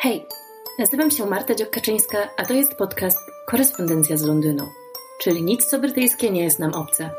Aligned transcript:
Hej, 0.00 0.26
nazywam 0.78 1.10
się 1.10 1.26
Marta 1.26 1.54
Dziokaczyńska, 1.54 2.18
a 2.36 2.44
to 2.44 2.52
jest 2.52 2.74
podcast 2.74 3.18
Korespondencja 3.46 4.16
z 4.16 4.22
Londynu, 4.22 4.68
czyli 5.22 5.42
nic 5.42 5.66
co 5.66 5.78
brytyjskie 5.78 6.30
nie 6.30 6.44
jest 6.44 6.58
nam 6.58 6.74
obce. 6.74 7.10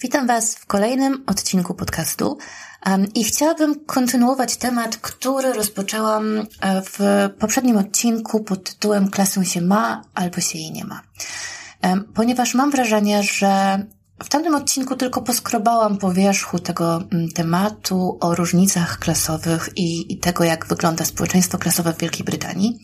Witam 0.00 0.26
Was 0.26 0.56
w 0.56 0.66
kolejnym 0.66 1.24
odcinku 1.26 1.74
podcastu 1.74 2.38
um, 2.86 3.06
i 3.14 3.24
chciałabym 3.24 3.84
kontynuować 3.84 4.56
temat, 4.56 4.96
który 4.96 5.52
rozpoczęłam 5.52 6.38
e, 6.38 6.44
w 6.82 6.98
poprzednim 7.38 7.76
odcinku 7.76 8.44
pod 8.44 8.70
tytułem 8.70 9.10
Klasę 9.10 9.44
się 9.44 9.60
ma 9.60 10.02
albo 10.14 10.40
się 10.40 10.58
jej 10.58 10.72
nie 10.72 10.84
ma. 10.84 11.02
Um, 11.82 12.12
ponieważ 12.14 12.54
mam 12.54 12.70
wrażenie, 12.70 13.22
że 13.22 13.78
w 14.24 14.28
tamtym 14.28 14.54
odcinku 14.54 14.96
tylko 14.96 15.22
poskrobałam 15.22 15.98
po 15.98 16.12
wierzchu 16.12 16.58
tego 16.58 17.02
mm, 17.12 17.28
tematu 17.28 18.18
o 18.20 18.34
różnicach 18.34 18.98
klasowych 18.98 19.68
i, 19.76 20.12
i 20.12 20.18
tego, 20.18 20.44
jak 20.44 20.66
wygląda 20.66 21.04
społeczeństwo 21.04 21.58
klasowe 21.58 21.92
w 21.92 21.98
Wielkiej 21.98 22.24
Brytanii. 22.24 22.78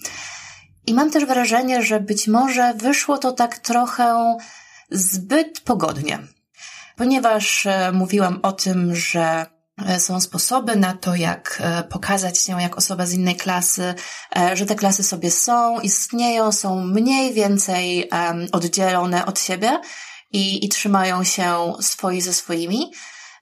I 0.87 0.95
mam 0.95 1.11
też 1.11 1.25
wrażenie, 1.25 1.83
że 1.83 2.01
być 2.01 2.29
może 2.29 2.75
wyszło 2.75 3.19
to 3.19 3.33
tak 3.33 3.59
trochę 3.59 4.37
zbyt 4.91 5.61
pogodnie, 5.61 6.19
ponieważ 6.97 7.67
e, 7.67 7.93
mówiłam 7.93 8.39
o 8.43 8.53
tym, 8.53 8.95
że 8.95 9.47
e, 9.87 10.01
są 10.01 10.21
sposoby 10.21 10.77
na 10.77 10.93
to, 10.93 11.15
jak 11.15 11.59
e, 11.61 11.83
pokazać 11.83 12.39
się 12.39 12.63
jak 12.63 12.79
osoba 12.79 13.07
z 13.07 13.13
innej 13.13 13.37
klasy, 13.37 13.95
że 14.55 14.67
te 14.67 14.75
klasy 14.75 15.03
sobie 15.03 15.31
są, 15.31 15.81
istnieją, 15.81 16.53
są 16.53 16.85
mniej 16.85 17.35
więcej 17.35 18.11
oddzielone 18.53 19.27
od 19.27 19.41
siebie 19.41 19.81
i, 20.33 20.65
i 20.65 20.69
trzymają 20.69 21.25
się 21.25 21.73
swoi 21.81 22.21
ze 22.21 22.33
swoimi, 22.33 22.93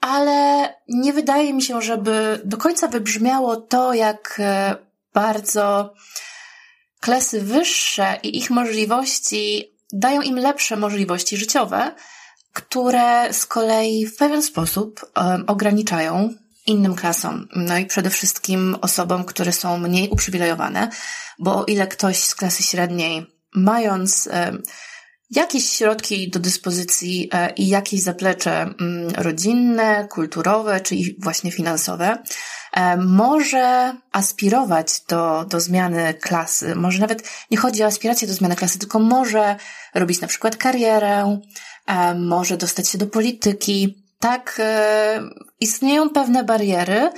ale 0.00 0.68
nie 0.88 1.12
wydaje 1.12 1.54
mi 1.54 1.62
się, 1.62 1.82
żeby 1.82 2.40
do 2.44 2.56
końca 2.56 2.88
wybrzmiało 2.88 3.56
to, 3.56 3.94
jak 3.94 4.36
e, 4.38 4.76
bardzo 5.14 5.94
klasy 7.00 7.40
wyższe 7.40 8.18
i 8.22 8.38
ich 8.38 8.50
możliwości 8.50 9.74
dają 9.92 10.20
im 10.20 10.38
lepsze 10.38 10.76
możliwości 10.76 11.36
życiowe, 11.36 11.94
które 12.52 13.32
z 13.32 13.46
kolei 13.46 14.06
w 14.06 14.16
pewien 14.16 14.42
sposób 14.42 15.12
um, 15.16 15.44
ograniczają 15.46 16.34
innym 16.66 16.94
klasom, 16.94 17.48
no 17.56 17.78
i 17.78 17.86
przede 17.86 18.10
wszystkim 18.10 18.76
osobom, 18.80 19.24
które 19.24 19.52
są 19.52 19.78
mniej 19.78 20.08
uprzywilejowane, 20.08 20.88
bo 21.38 21.58
o 21.58 21.64
ile 21.64 21.86
ktoś 21.86 22.24
z 22.24 22.34
klasy 22.34 22.62
średniej, 22.62 23.26
mając 23.54 24.28
um, 24.32 24.62
jakieś 25.30 25.70
środki 25.70 26.30
do 26.30 26.40
dyspozycji 26.40 27.28
e, 27.32 27.50
i 27.50 27.68
jakieś 27.68 28.02
zaplecze 28.02 28.60
mm, 28.62 29.08
rodzinne, 29.16 30.08
kulturowe 30.10 30.80
czy 30.80 30.94
właśnie 31.18 31.52
finansowe, 31.52 32.18
e, 32.72 32.96
może 32.96 33.94
aspirować 34.12 35.00
do, 35.08 35.44
do 35.44 35.60
zmiany 35.60 36.14
klasy. 36.14 36.74
Może 36.74 36.98
nawet 36.98 37.22
nie 37.50 37.56
chodzi 37.56 37.82
o 37.82 37.86
aspirację 37.86 38.28
do 38.28 38.34
zmiany 38.34 38.56
klasy, 38.56 38.78
tylko 38.78 38.98
może 38.98 39.56
robić 39.94 40.20
na 40.20 40.28
przykład 40.28 40.56
karierę, 40.56 41.40
e, 41.86 42.14
może 42.14 42.56
dostać 42.56 42.88
się 42.88 42.98
do 42.98 43.06
polityki. 43.06 44.04
Tak, 44.18 44.60
istnieją 45.60 46.10
pewne 46.10 46.44
bariery, 46.44 47.10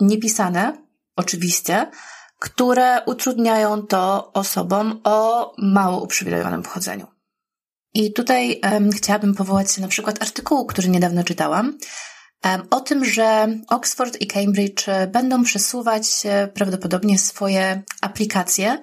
niepisane, 0.00 0.76
oczywiście, 1.16 1.90
które 2.38 3.02
utrudniają 3.06 3.82
to 3.82 4.32
osobom 4.32 5.00
o 5.04 5.54
mało 5.58 6.02
uprzywilejowanym 6.02 6.62
pochodzeniu. 6.62 7.17
I 7.94 8.12
tutaj 8.12 8.60
um, 8.72 8.92
chciałabym 8.92 9.34
powołać 9.34 9.72
się 9.72 9.80
na 9.80 9.88
przykład 9.88 10.22
artykułu, 10.22 10.66
który 10.66 10.88
niedawno 10.88 11.24
czytałam, 11.24 11.78
um, 12.44 12.62
o 12.70 12.80
tym, 12.80 13.04
że 13.04 13.48
Oxford 13.68 14.20
i 14.20 14.26
Cambridge 14.26 14.88
e, 14.88 15.06
będą 15.06 15.44
przesuwać 15.44 16.06
e, 16.24 16.48
prawdopodobnie 16.48 17.18
swoje 17.18 17.82
aplikacje 18.00 18.78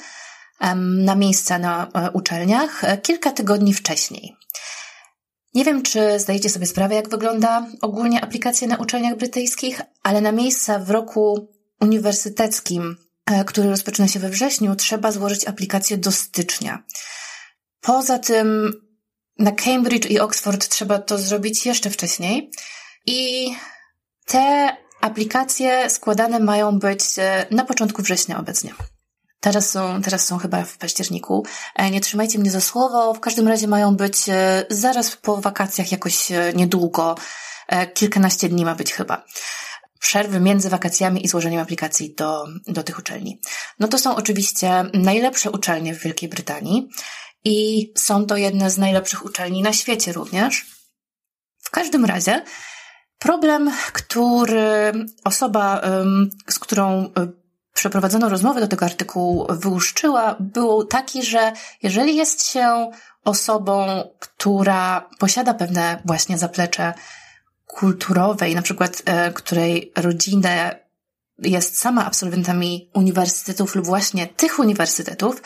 um, 0.62 1.04
na 1.04 1.16
miejsca 1.16 1.60
na 1.60 1.88
e, 1.94 2.12
uczelniach 2.12 2.82
kilka 3.02 3.32
tygodni 3.32 3.74
wcześniej. 3.74 4.36
Nie 5.54 5.66
wiem, 5.66 5.84
czy 5.84 6.20
zdajecie 6.20 6.50
sobie 6.50 6.66
sprawę, 6.66 6.96
jak 6.96 7.10
wygląda 7.10 7.68
ogólnie 7.82 8.24
aplikacja 8.24 8.68
na 8.68 8.78
uczelniach 8.78 9.18
brytyjskich, 9.18 9.82
ale 10.04 10.22
na 10.22 10.32
miejsca 10.32 10.80
w 10.80 10.90
roku 10.90 11.50
uniwersyteckim, 11.82 12.98
który 13.46 13.70
rozpoczyna 13.70 14.08
się 14.08 14.20
we 14.20 14.30
wrześniu, 14.30 14.76
trzeba 14.76 15.12
złożyć 15.12 15.46
aplikację 15.48 15.98
do 15.98 16.12
stycznia. 16.12 16.84
Poza 17.82 18.20
tym 18.20 18.74
na 19.40 19.52
Cambridge 19.52 20.06
i 20.06 20.20
Oxford 20.20 20.68
trzeba 20.68 21.00
to 21.00 21.18
zrobić 21.18 21.66
jeszcze 21.66 21.90
wcześniej. 21.90 22.52
I 23.06 23.52
te 24.26 24.76
aplikacje 25.02 25.90
składane 25.90 26.40
mają 26.40 26.80
być 26.80 27.02
e, 27.18 27.46
na 27.52 27.66
początku 27.66 28.02
września 28.02 28.40
obecnie. 28.40 28.74
Teraz 29.40 29.70
są, 29.70 30.02
teraz 30.02 30.26
są 30.26 30.38
chyba 30.38 30.64
w 30.64 30.78
październiku. 30.78 31.46
E, 31.76 31.92
nie 31.92 32.02
trzymajcie 32.02 32.40
mnie 32.40 32.52
za 32.52 32.62
słowo. 32.62 33.14
W 33.14 33.20
każdym 33.20 33.48
razie 33.48 33.68
mają 33.68 33.96
być 33.96 34.30
e, 34.30 34.66
zaraz 34.70 35.16
po 35.16 35.38
wakacjach 35.38 35.92
jakoś 35.92 36.28
niedługo. 36.56 37.16
Kilkanaście 37.94 38.50
dni 38.50 38.66
ma 38.66 38.76
być 38.76 38.94
chyba. 38.94 39.26
Przerwy 40.00 40.40
między 40.40 40.70
wakacjami 40.70 41.26
i 41.26 41.28
złożeniem 41.28 41.62
aplikacji 41.62 42.16
do, 42.16 42.46
do 42.68 42.84
tych 42.84 43.00
uczelni. 43.00 43.40
No 43.80 43.88
to 43.88 43.98
są 43.98 44.16
oczywiście 44.16 44.86
najlepsze 44.94 45.52
uczelnie 45.52 45.96
w 45.96 46.04
Wielkiej 46.04 46.30
Brytanii 46.30 46.90
i 47.46 47.92
są 47.98 48.26
to 48.26 48.38
jedne 48.38 48.72
z 48.72 48.78
najlepszych 48.78 49.26
uczelni 49.26 49.62
na 49.62 49.74
świecie 49.74 50.14
również. 50.14 50.66
W 51.60 51.70
każdym 51.70 52.06
razie 52.06 52.44
problem, 53.20 53.72
który 53.94 54.92
osoba, 55.24 55.82
z 56.50 56.60
którą 56.60 57.12
przeprowadzono 57.74 58.30
rozmowę 58.30 58.60
do 58.60 58.68
tego 58.68 58.86
artykułu 58.86 59.48
wyłuszczyła, 59.50 60.36
był 60.40 60.86
taki, 60.86 61.24
że 61.24 61.54
jeżeli 61.84 62.16
jest 62.16 62.48
się 62.48 62.92
osobą, 63.24 64.04
która 64.20 65.10
posiada 65.20 65.54
pewne 65.54 66.02
właśnie 66.06 66.38
zaplecze 66.38 66.94
i 68.50 68.56
na 68.56 68.62
przykład 68.62 69.02
e, 69.06 69.32
której 69.32 69.92
rodzinę 69.96 70.80
jest 71.38 71.80
sama 71.80 72.06
absolwentami 72.06 72.90
uniwersytetów 72.94 73.76
lub 73.76 73.86
właśnie 73.86 74.28
tych 74.28 74.60
uniwersytetów, 74.60 75.42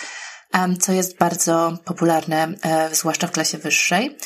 co 0.80 0.92
jest 0.92 1.18
bardzo 1.18 1.78
popularne, 1.86 2.48
e, 2.62 2.96
zwłaszcza 2.96 3.28
w 3.28 3.32
klasie 3.32 3.58
wyższej, 3.58 4.18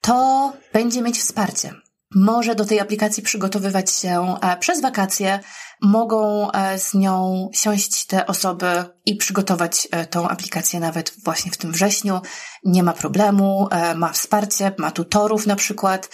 to 0.00 0.52
będzie 0.72 1.02
mieć 1.02 1.18
wsparcie. 1.18 1.74
Może 2.14 2.54
do 2.54 2.64
tej 2.64 2.80
aplikacji 2.80 3.22
przygotowywać 3.22 3.90
się 3.90 4.36
e, 4.42 4.56
przez 4.56 4.80
wakacje, 4.80 5.40
mogą 5.82 6.50
e, 6.52 6.78
z 6.78 6.94
nią 6.94 7.48
siąść 7.52 8.06
te 8.06 8.26
osoby 8.26 8.84
i 9.06 9.16
przygotować 9.16 9.88
tą 10.10 10.28
aplikację 10.28 10.80
nawet 10.80 11.12
właśnie 11.24 11.52
w 11.52 11.56
tym 11.56 11.72
wrześniu. 11.72 12.20
Nie 12.64 12.82
ma 12.82 12.92
problemu, 12.92 13.68
ma 13.96 14.12
wsparcie, 14.12 14.72
ma 14.78 14.90
tutorów 14.90 15.46
na 15.46 15.56
przykład, 15.56 16.08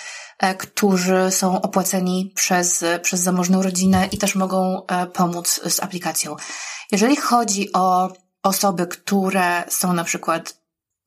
którzy 0.58 1.30
są 1.30 1.62
opłaceni 1.62 2.32
przez, 2.34 2.84
przez 3.02 3.20
zamożną 3.20 3.62
rodzinę 3.62 4.08
i 4.12 4.18
też 4.18 4.34
mogą 4.34 4.82
pomóc 5.12 5.60
z 5.68 5.82
aplikacją. 5.82 6.36
Jeżeli 6.92 7.16
chodzi 7.16 7.72
o 7.72 8.12
osoby, 8.44 8.86
które 8.86 9.64
są 9.68 9.92
na 9.92 10.04
przykład, 10.04 10.56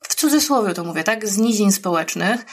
w 0.03 0.15
cudzysłowie 0.15 0.73
to 0.73 0.83
mówię, 0.83 1.03
tak, 1.03 1.27
z 1.27 1.37
nizin 1.37 1.71
społecznych. 1.71 2.45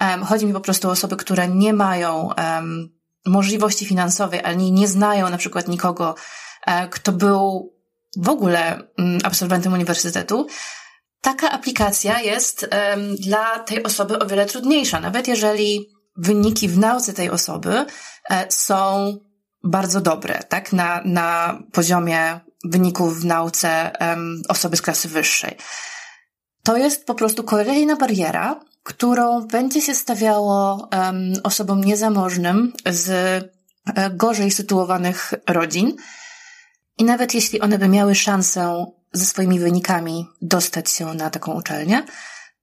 Um, 0.00 0.24
chodzi 0.24 0.46
mi 0.46 0.52
po 0.52 0.60
prostu 0.60 0.88
o 0.88 0.90
osoby, 0.90 1.16
które 1.16 1.48
nie 1.48 1.72
mają 1.72 2.30
um, 2.38 2.98
możliwości 3.26 3.86
finansowej, 3.86 4.40
ani 4.44 4.72
nie 4.72 4.88
znają 4.88 5.30
na 5.30 5.38
przykład 5.38 5.68
nikogo, 5.68 6.14
um, 6.66 6.88
kto 6.88 7.12
był 7.12 7.72
w 8.16 8.28
ogóle 8.28 8.88
um, 8.98 9.18
absolwentem 9.24 9.72
uniwersytetu. 9.72 10.46
Taka 11.20 11.50
aplikacja 11.50 12.20
jest 12.20 12.68
dla 13.18 13.58
tej 13.58 13.82
osoby 13.82 14.18
o 14.18 14.26
wiele 14.26 14.46
trudniejsza, 14.46 15.00
nawet 15.00 15.28
jeżeli 15.28 15.88
wyniki 16.16 16.68
w 16.68 16.78
nauce 16.78 17.12
tej 17.12 17.30
osoby 17.30 17.86
e, 18.30 18.46
są 18.48 19.16
bardzo 19.64 20.00
dobre, 20.00 20.42
tak, 20.48 20.72
na, 20.72 21.02
na 21.04 21.58
poziomie 21.72 22.40
wyników 22.64 23.20
w 23.20 23.24
nauce 23.24 23.92
um, 24.00 24.42
osoby 24.48 24.76
z 24.76 24.82
klasy 24.82 25.08
wyższej. 25.08 25.56
To 26.62 26.76
jest 26.76 27.06
po 27.06 27.14
prostu 27.14 27.44
kolejna 27.44 27.96
bariera, 27.96 28.60
którą 28.82 29.46
będzie 29.46 29.80
się 29.80 29.94
stawiało 29.94 30.88
um, 30.92 31.32
osobom 31.42 31.84
niezamożnym 31.84 32.72
z 32.86 33.08
e, 33.10 34.10
gorzej 34.10 34.50
sytuowanych 34.50 35.34
rodzin. 35.48 35.96
I 36.98 37.04
nawet 37.04 37.34
jeśli 37.34 37.60
one 37.60 37.78
by 37.78 37.88
miały 37.88 38.14
szansę 38.14 38.86
ze 39.12 39.24
swoimi 39.24 39.58
wynikami 39.58 40.26
dostać 40.42 40.90
się 40.90 41.14
na 41.14 41.30
taką 41.30 41.52
uczelnię, 41.52 42.06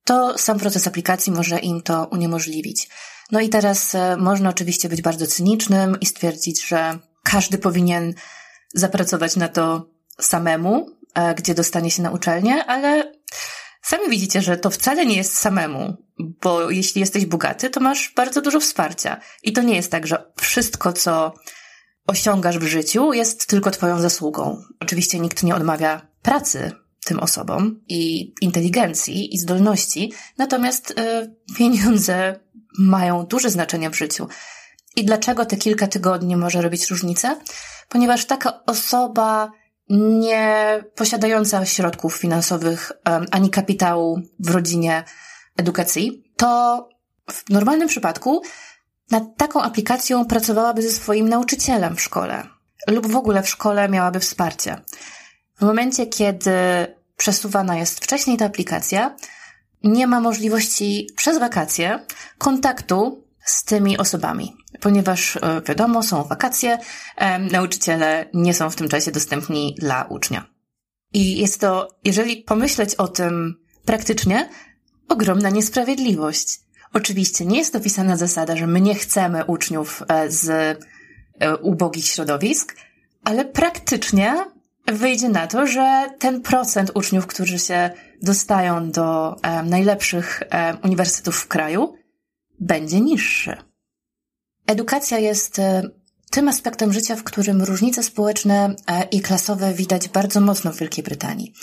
to 0.04 0.38
sam 0.38 0.60
proces 0.60 0.88
aplikacji 0.88 1.32
może 1.32 1.60
im 1.60 1.82
to 1.82 2.06
uniemożliwić. 2.06 2.90
No 3.32 3.40
i 3.40 3.50
teraz 3.50 3.96
e, 3.96 4.18
można 4.18 4.50
oczywiście 4.50 4.90
być 4.90 5.02
bardzo 5.02 5.28
cynicznym 5.28 6.00
i 6.02 6.06
stwierdzić, 6.06 6.68
że 6.68 7.00
każdy 7.24 7.58
powinien 7.58 8.14
zapracować 8.74 9.36
na 9.36 9.48
to 9.48 9.90
samemu, 10.20 10.90
e, 11.14 11.36
gdzie 11.36 11.56
dostanie 11.56 11.92
się 11.92 12.02
na 12.02 12.12
uczelnię, 12.12 12.66
ale 12.66 13.14
sami 13.82 14.10
widzicie, 14.10 14.42
że 14.42 14.58
to 14.58 14.70
wcale 14.70 15.06
nie 15.06 15.16
jest 15.16 15.38
samemu, 15.38 15.98
bo 16.20 16.70
jeśli 16.70 17.00
jesteś 17.02 17.26
bogaty, 17.26 17.70
to 17.70 17.80
masz 17.80 18.14
bardzo 18.16 18.42
dużo 18.42 18.60
wsparcia. 18.60 19.20
I 19.44 19.54
to 19.54 19.62
nie 19.62 19.76
jest 19.76 19.92
tak, 19.92 20.08
że 20.08 20.32
wszystko, 20.38 20.94
co 20.94 21.34
osiągasz 22.08 22.60
w 22.60 22.68
życiu, 22.68 23.14
jest 23.14 23.48
tylko 23.48 23.72
Twoją 23.72 24.00
zasługą. 24.00 24.64
Oczywiście 24.80 25.20
nikt 25.20 25.44
nie 25.44 25.56
odmawia 25.56 26.08
pracy 26.22 26.72
tym 27.06 27.20
osobom 27.20 27.82
i 27.88 28.34
inteligencji 28.42 29.36
i 29.36 29.38
zdolności, 29.38 30.14
natomiast 30.38 30.92
y, 30.92 30.96
pieniądze 31.58 32.40
mają 32.78 33.26
duże 33.26 33.50
znaczenie 33.50 33.90
w 33.90 33.98
życiu. 33.98 34.28
I 35.00 35.06
dlaczego 35.06 35.46
te 35.46 35.58
kilka 35.58 35.88
tygodni 35.88 36.36
może 36.36 36.62
robić 36.62 36.90
różnicę? 36.90 37.38
Ponieważ 37.90 38.26
taka 38.26 38.66
osoba 38.66 39.52
nie 39.90 40.84
posiadająca 40.96 41.66
środków 41.66 42.16
finansowych 42.16 42.92
ani 43.32 43.50
kapitału 43.50 44.22
w 44.40 44.50
rodzinie 44.50 45.04
edukacji, 45.58 46.24
to 46.38 46.90
w 47.32 47.50
normalnym 47.50 47.88
przypadku 47.88 48.42
nad 49.12 49.24
taką 49.38 49.62
aplikacją 49.62 50.26
pracowałaby 50.26 50.82
ze 50.82 50.92
swoim 50.92 51.30
nauczycielem 51.30 51.96
w 51.96 52.02
szkole 52.02 52.44
lub 52.88 53.08
w 53.08 53.16
ogóle 53.16 53.44
w 53.44 53.50
szkole 53.50 53.90
miałaby 53.90 54.20
wsparcie. 54.20 54.82
W 55.60 55.62
momencie, 55.62 56.08
kiedy 56.08 56.52
przesuwana 57.18 57.78
jest 57.78 58.04
wcześniej 58.04 58.38
ta 58.38 58.46
aplikacja, 58.46 59.16
nie 59.84 60.08
ma 60.08 60.20
możliwości 60.20 61.08
przez 61.16 61.40
wakacje 61.40 62.06
kontaktu 62.38 63.29
z 63.50 63.64
tymi 63.64 63.98
osobami, 63.98 64.56
ponieważ 64.80 65.38
e, 65.38 65.62
wiadomo, 65.62 66.04
są 66.04 66.24
wakacje, 66.24 66.78
nauczyciele 67.52 68.26
nie 68.34 68.54
są 68.54 68.70
w 68.70 68.76
tym 68.76 68.90
czasie 68.90 69.12
dostępni 69.12 69.76
dla 69.80 70.04
ucznia. 70.04 70.46
I 71.14 71.38
jest 71.38 71.62
to, 71.62 71.88
jeżeli 72.04 72.38
pomyśleć 72.38 72.96
o 72.96 73.08
tym 73.08 73.56
praktycznie, 73.86 74.50
ogromna 75.08 75.50
niesprawiedliwość. 75.50 76.60
Oczywiście 76.94 77.46
nie 77.46 77.58
jest 77.58 77.76
opisana 77.76 78.18
zasada, 78.18 78.56
że 78.56 78.68
my 78.68 78.82
nie 78.82 78.96
chcemy 78.96 79.46
uczniów 79.46 80.04
e, 80.08 80.32
z 80.32 80.50
e, 80.50 81.58
ubogich 81.58 82.06
środowisk, 82.06 82.76
ale 83.24 83.46
praktycznie 83.46 84.36
wyjdzie 84.88 85.30
na 85.30 85.48
to, 85.48 85.68
że 85.68 86.10
ten 86.20 86.42
procent 86.42 86.92
uczniów, 86.94 87.28
którzy 87.28 87.60
się 87.60 87.90
dostają 88.22 88.92
do 88.92 89.36
e, 89.42 89.64
najlepszych 89.64 90.44
uniwersytetów 90.84 91.36
w 91.36 91.48
kraju, 91.48 91.94
będzie 92.60 93.02
niższy. 93.02 93.58
Edukacja 94.68 95.18
jest 95.18 95.62
tym 96.32 96.48
aspektem 96.48 96.94
życia, 96.94 97.16
w 97.16 97.24
którym 97.24 97.62
różnice 97.62 98.04
społeczne 98.04 98.76
i 99.12 99.22
klasowe 99.22 99.74
widać 99.74 100.10
bardzo 100.10 100.42
mocno 100.42 100.74
w 100.74 100.78
Wielkiej 100.78 101.04
Brytanii. 101.04 101.54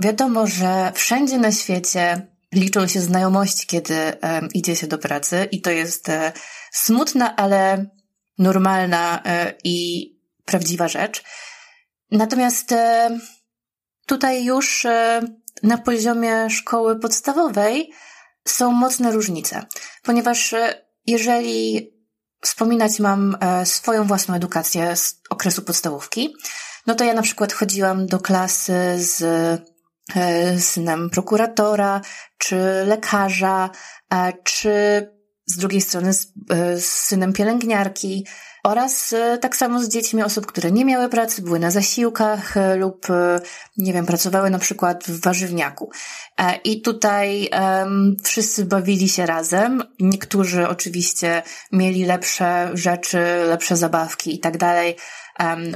Wiadomo, 0.00 0.46
że 0.46 0.92
wszędzie 0.94 1.38
na 1.38 1.52
świecie 1.52 2.26
liczą 2.54 2.86
się 2.86 3.00
znajomości, 3.00 3.66
kiedy 3.66 3.94
um, 3.94 4.48
idzie 4.54 4.76
się 4.76 4.86
do 4.86 4.98
pracy 4.98 5.48
i 5.50 5.60
to 5.60 5.70
jest 5.70 6.08
e, 6.08 6.32
smutna, 6.72 7.36
ale 7.36 7.86
normalna 8.38 9.22
e, 9.24 9.54
i 9.64 10.10
prawdziwa 10.44 10.88
rzecz. 10.88 11.22
Natomiast 12.10 12.72
e, 12.72 13.18
tutaj 14.06 14.44
już 14.44 14.84
e, 14.84 15.22
na 15.62 15.78
poziomie 15.78 16.50
szkoły 16.50 17.00
podstawowej 17.00 17.92
są 18.46 18.72
mocne 18.72 19.12
różnice, 19.12 19.66
ponieważ 20.02 20.52
e, 20.52 20.86
jeżeli 21.06 21.90
wspominać 22.42 22.98
mam 22.98 23.36
e, 23.40 23.66
swoją 23.66 24.04
własną 24.04 24.34
edukację 24.34 24.96
z 24.96 25.20
okresu 25.30 25.62
podstawówki, 25.62 26.34
no 26.86 26.94
to 26.94 27.04
ja 27.04 27.14
na 27.14 27.22
przykład 27.22 27.52
chodziłam 27.52 28.06
do 28.06 28.20
klasy 28.20 28.74
z 28.96 29.22
E, 30.14 30.60
synem 30.60 31.10
prokuratora, 31.10 32.00
czy 32.38 32.56
lekarza, 32.86 33.70
czy 34.44 34.70
z 35.46 35.56
drugiej 35.56 35.80
strony 35.80 36.12
z, 36.12 36.32
z 36.76 36.84
synem 36.84 37.32
pielęgniarki 37.32 38.26
oraz 38.66 39.14
tak 39.40 39.56
samo 39.56 39.80
z 39.80 39.88
dziećmi 39.88 40.22
osób, 40.22 40.46
które 40.46 40.72
nie 40.72 40.84
miały 40.84 41.08
pracy, 41.08 41.42
były 41.42 41.58
na 41.58 41.70
zasiłkach 41.70 42.54
lub, 42.76 43.06
nie 43.76 43.92
wiem, 43.92 44.06
pracowały 44.06 44.50
na 44.50 44.58
przykład 44.58 45.04
w 45.04 45.20
warzywniaku. 45.20 45.90
I 46.64 46.82
tutaj 46.82 47.50
um, 47.52 48.16
wszyscy 48.24 48.64
bawili 48.64 49.08
się 49.08 49.26
razem. 49.26 49.82
Niektórzy 50.00 50.68
oczywiście 50.68 51.42
mieli 51.72 52.04
lepsze 52.04 52.70
rzeczy, 52.74 53.18
lepsze 53.48 53.76
zabawki 53.76 54.34
i 54.34 54.38
tak 54.38 54.56
dalej, 54.56 54.96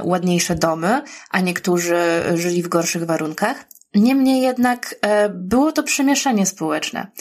ładniejsze 0.03 0.55
domy, 0.55 1.01
a 1.29 1.39
niektórzy 1.39 1.97
żyli 2.35 2.63
w 2.63 2.67
gorszych 2.67 3.05
warunkach. 3.05 3.65
Niemniej 3.95 4.41
jednak 4.41 4.95
e, 5.01 5.29
było 5.29 5.71
to 5.71 5.83
przemieszanie 5.83 6.45
społeczne. 6.45 7.11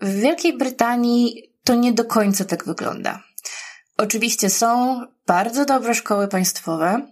W 0.00 0.14
Wielkiej 0.20 0.58
Brytanii 0.58 1.52
to 1.64 1.74
nie 1.74 1.92
do 1.92 2.04
końca 2.04 2.44
tak 2.44 2.64
wygląda. 2.64 3.22
Oczywiście 3.96 4.50
są 4.50 5.00
bardzo 5.26 5.64
dobre 5.64 5.94
szkoły 5.94 6.28
państwowe, 6.28 7.06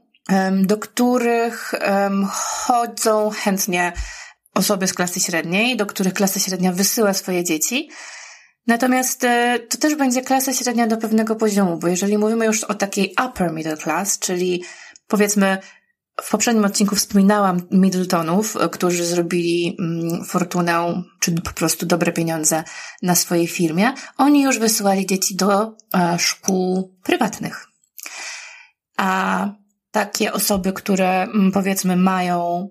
do 0.63 0.79
których 0.79 1.75
chodzą 2.31 3.31
chętnie 3.31 3.93
osoby 4.55 4.87
z 4.87 4.95
klasy 4.95 5.21
średniej, 5.21 5.77
do 5.77 5.87
których 5.87 6.15
klasa 6.15 6.41
średnia 6.41 6.73
wysyła 6.73 7.15
swoje 7.15 7.45
dzieci. 7.45 7.91
Natomiast 8.67 9.25
e, 9.25 9.59
to 9.59 9.79
też 9.79 9.95
będzie 9.95 10.23
klasa 10.23 10.53
średnia 10.53 10.87
do 10.87 10.97
pewnego 10.97 11.37
poziomu, 11.37 11.77
bo 11.77 11.89
jeżeli 11.89 12.19
mówimy 12.19 12.47
już 12.47 12.65
o 12.65 12.75
takiej 12.75 13.15
upper 13.27 13.53
middle 13.53 13.77
class, 13.77 14.19
czyli 14.19 14.65
powiedzmy 15.09 15.59
w 16.23 16.31
poprzednim 16.31 16.65
odcinku 16.65 16.97
wspominałam 16.97 17.63
Middletonów, 17.71 18.57
którzy 18.73 19.05
zrobili 19.05 19.77
mm, 19.81 20.25
fortunę, 20.25 21.03
czy 21.21 21.33
po 21.33 21.53
prostu 21.53 21.87
dobre 21.87 22.13
pieniądze 22.13 22.65
na 23.03 23.15
swojej 23.15 23.49
firmie. 23.49 23.93
Oni 24.17 24.43
już 24.43 24.59
wysyłali 24.59 25.07
dzieci 25.07 25.37
do 25.37 25.77
e, 25.95 26.19
szkół 26.19 26.95
prywatnych. 27.03 27.67
A 28.97 29.49
takie 29.91 30.33
osoby, 30.33 30.73
które 30.73 31.23
mm, 31.23 31.53
powiedzmy 31.53 31.97
mają 31.97 32.69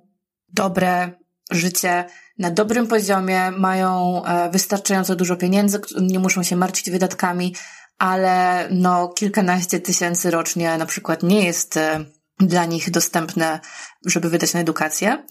dobre 0.50 1.12
życie 1.52 2.06
na 2.38 2.52
dobrym 2.52 2.88
poziomie, 2.88 3.52
mają 3.52 4.22
e, 4.26 4.52
wystarczająco 4.52 5.16
dużo 5.16 5.36
pieniędzy, 5.36 5.82
nie 6.02 6.20
muszą 6.20 6.44
się 6.44 6.56
martwić 6.56 6.92
wydatkami, 6.92 7.56
ale 7.98 8.68
no 8.72 9.08
kilkanaście 9.08 9.80
tysięcy 9.80 10.32
rocznie 10.32 10.78
na 10.78 10.86
przykład 10.86 11.24
nie 11.24 11.46
jest 11.46 11.78
e, 11.78 12.06
dla 12.48 12.66
nich 12.66 12.92
dostępne, 12.92 13.60
żeby 14.06 14.30
wydać 14.30 14.54
na 14.54 14.60
edukację, 14.60 15.24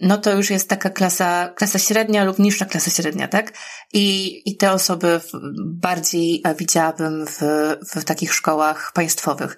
no 0.00 0.18
to 0.18 0.32
już 0.32 0.50
jest 0.50 0.68
taka 0.68 0.90
klasa, 0.90 1.48
klasa 1.48 1.78
średnia 1.78 2.24
lub 2.24 2.38
niższa 2.38 2.64
klasa 2.64 2.90
średnia, 2.90 3.28
tak? 3.28 3.52
I, 3.92 4.42
i 4.50 4.56
te 4.56 4.72
osoby 4.72 5.20
bardziej 5.64 6.42
widziałabym 6.58 7.26
w, 7.26 7.40
w 7.94 8.04
takich 8.04 8.34
szkołach 8.34 8.92
państwowych. 8.92 9.56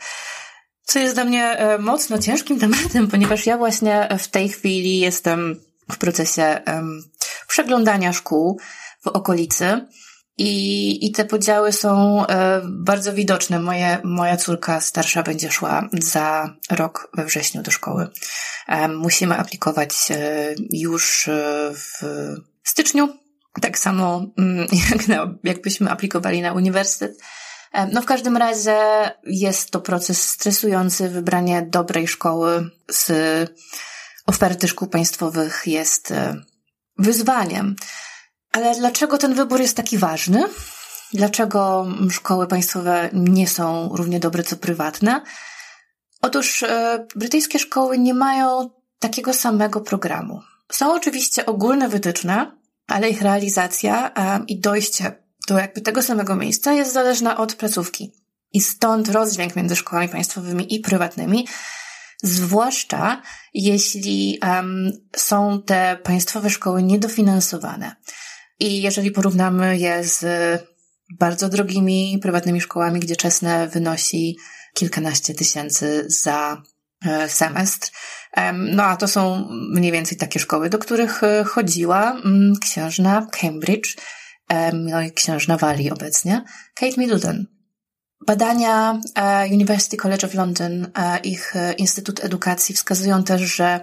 Co 0.84 0.99
jest 0.99 1.14
dla 1.14 1.25
mnie 1.25 1.44
e, 1.44 1.78
mocno 1.78 2.18
ciężkim 2.18 2.61
tematem, 2.61 3.09
ponieważ 3.09 3.47
ja 3.47 3.59
właśnie 3.59 4.09
w 4.18 4.28
tej 4.28 4.49
chwili 4.49 4.99
jestem 4.99 5.61
w 5.92 5.99
procesie 5.99 6.61
um, 6.66 7.11
przeglądania 7.49 8.12
szkół 8.12 8.61
w 9.04 9.06
okolicy 9.06 9.87
i, 10.39 11.07
I 11.07 11.12
te 11.12 11.25
podziały 11.25 11.73
są 11.73 12.27
e, 12.27 12.61
bardzo 12.65 13.12
widoczne. 13.12 13.61
Moje, 13.61 13.99
moja 14.05 14.37
córka 14.37 14.81
starsza 14.81 15.23
będzie 15.23 15.51
szła 15.53 15.89
za 15.93 16.57
rok 16.71 17.11
we 17.15 17.25
wrześniu 17.25 17.62
do 17.62 17.71
szkoły. 17.71 18.09
E, 18.69 18.89
musimy 18.89 19.39
aplikować 19.39 20.11
e, 20.11 20.55
już 20.71 21.31
w 21.75 22.03
styczniu. 22.65 23.09
Tak 23.61 23.79
samo 23.79 24.27
mm, 24.39 24.67
jak 24.91 25.09
na, 25.09 25.35
jakbyśmy 25.45 25.91
aplikowali 25.91 26.43
na 26.43 26.53
uniwersytet. 26.53 27.19
No 27.93 28.03
w 28.03 28.07
każdym 28.07 28.37
razie 28.37 28.77
jest 29.25 29.71
to 29.71 29.81
proces 29.81 30.29
stresujący. 30.29 31.09
Wybranie 31.09 31.62
dobrej 31.62 32.09
szkoły 32.09 32.71
z 32.91 33.11
oferty 34.27 34.69
szkół 34.69 34.89
państwowych 34.89 35.62
jest 35.67 36.15
wyzwaniem. 36.99 37.77
Ale 38.52 38.75
dlaczego 38.75 39.18
ten 39.18 39.35
wybór 39.35 39.61
jest 39.61 39.76
taki 39.76 39.99
ważny? 39.99 40.44
Dlaczego 41.12 41.87
szkoły 42.11 42.47
państwowe 42.47 43.11
nie 43.12 43.49
są 43.49 43.90
równie 43.92 44.21
dobre 44.21 44.42
co 44.42 44.56
prywatne? 44.56 45.23
Otóż 46.23 46.62
e, 46.62 47.06
brytyjskie 47.16 47.59
szkoły 47.59 47.99
nie 47.99 48.14
mają 48.14 48.71
takiego 48.99 49.35
samego 49.35 49.80
programu. 49.80 50.40
Są 50.73 50.94
oczywiście 50.94 51.47
ogólne 51.47 51.88
wytyczne, 51.88 52.59
ale 52.87 53.11
ich 53.11 53.23
realizacja 53.23 54.14
e, 54.14 54.40
i 54.49 54.61
dojście 54.61 55.23
do 55.49 55.59
jakby 55.59 55.80
tego 55.80 56.02
samego 56.02 56.37
miejsca 56.37 56.73
jest 56.73 56.92
zależna 56.92 57.37
od 57.37 57.54
placówki. 57.54 58.12
I 58.52 58.61
stąd 58.61 59.09
rozdźwięk 59.09 59.56
między 59.56 59.76
szkołami 59.76 60.09
państwowymi 60.09 60.75
i 60.75 60.80
prywatnymi, 60.80 61.49
zwłaszcza 62.23 63.23
jeśli 63.54 64.38
um, 64.42 64.90
są 65.16 65.62
te 65.62 65.99
państwowe 66.02 66.50
szkoły 66.50 66.82
niedofinansowane. 66.82 67.97
I 68.62 68.83
jeżeli 68.83 69.11
porównamy 69.11 69.78
je 69.78 70.04
z 70.04 70.25
bardzo 71.19 71.49
drogimi 71.49 72.19
prywatnymi 72.23 72.61
szkołami, 72.61 73.00
gdzie 73.00 73.16
czesne 73.16 73.69
wynosi 73.69 74.37
kilkanaście 74.75 75.35
tysięcy 75.35 76.04
za 76.09 76.62
e, 77.07 77.28
semestr. 77.28 77.90
No 78.52 78.85
a 78.85 78.97
to 78.97 79.09
są 79.09 79.49
mniej 79.50 79.92
więcej 79.92 80.19
takie 80.19 80.40
szkoły, 80.40 80.71
do 80.71 80.78
których 80.78 81.23
e, 81.23 81.45
chodziła 81.45 82.21
mm, 82.25 82.54
księżna 82.61 83.26
Cambridge, 83.40 83.97
no 84.73 85.02
i 85.02 85.12
księżna 85.12 85.57
Wali 85.57 85.90
obecnie, 85.90 86.45
Kate 86.75 87.00
Middleton. 87.00 87.47
Badania 88.26 89.00
e, 89.14 89.47
University 89.47 89.97
College 89.97 90.26
of 90.26 90.35
London, 90.35 90.90
ich 91.25 91.54
Instytut 91.78 92.25
Edukacji 92.25 92.75
wskazują 92.75 93.25
też, 93.25 93.40
że 93.40 93.81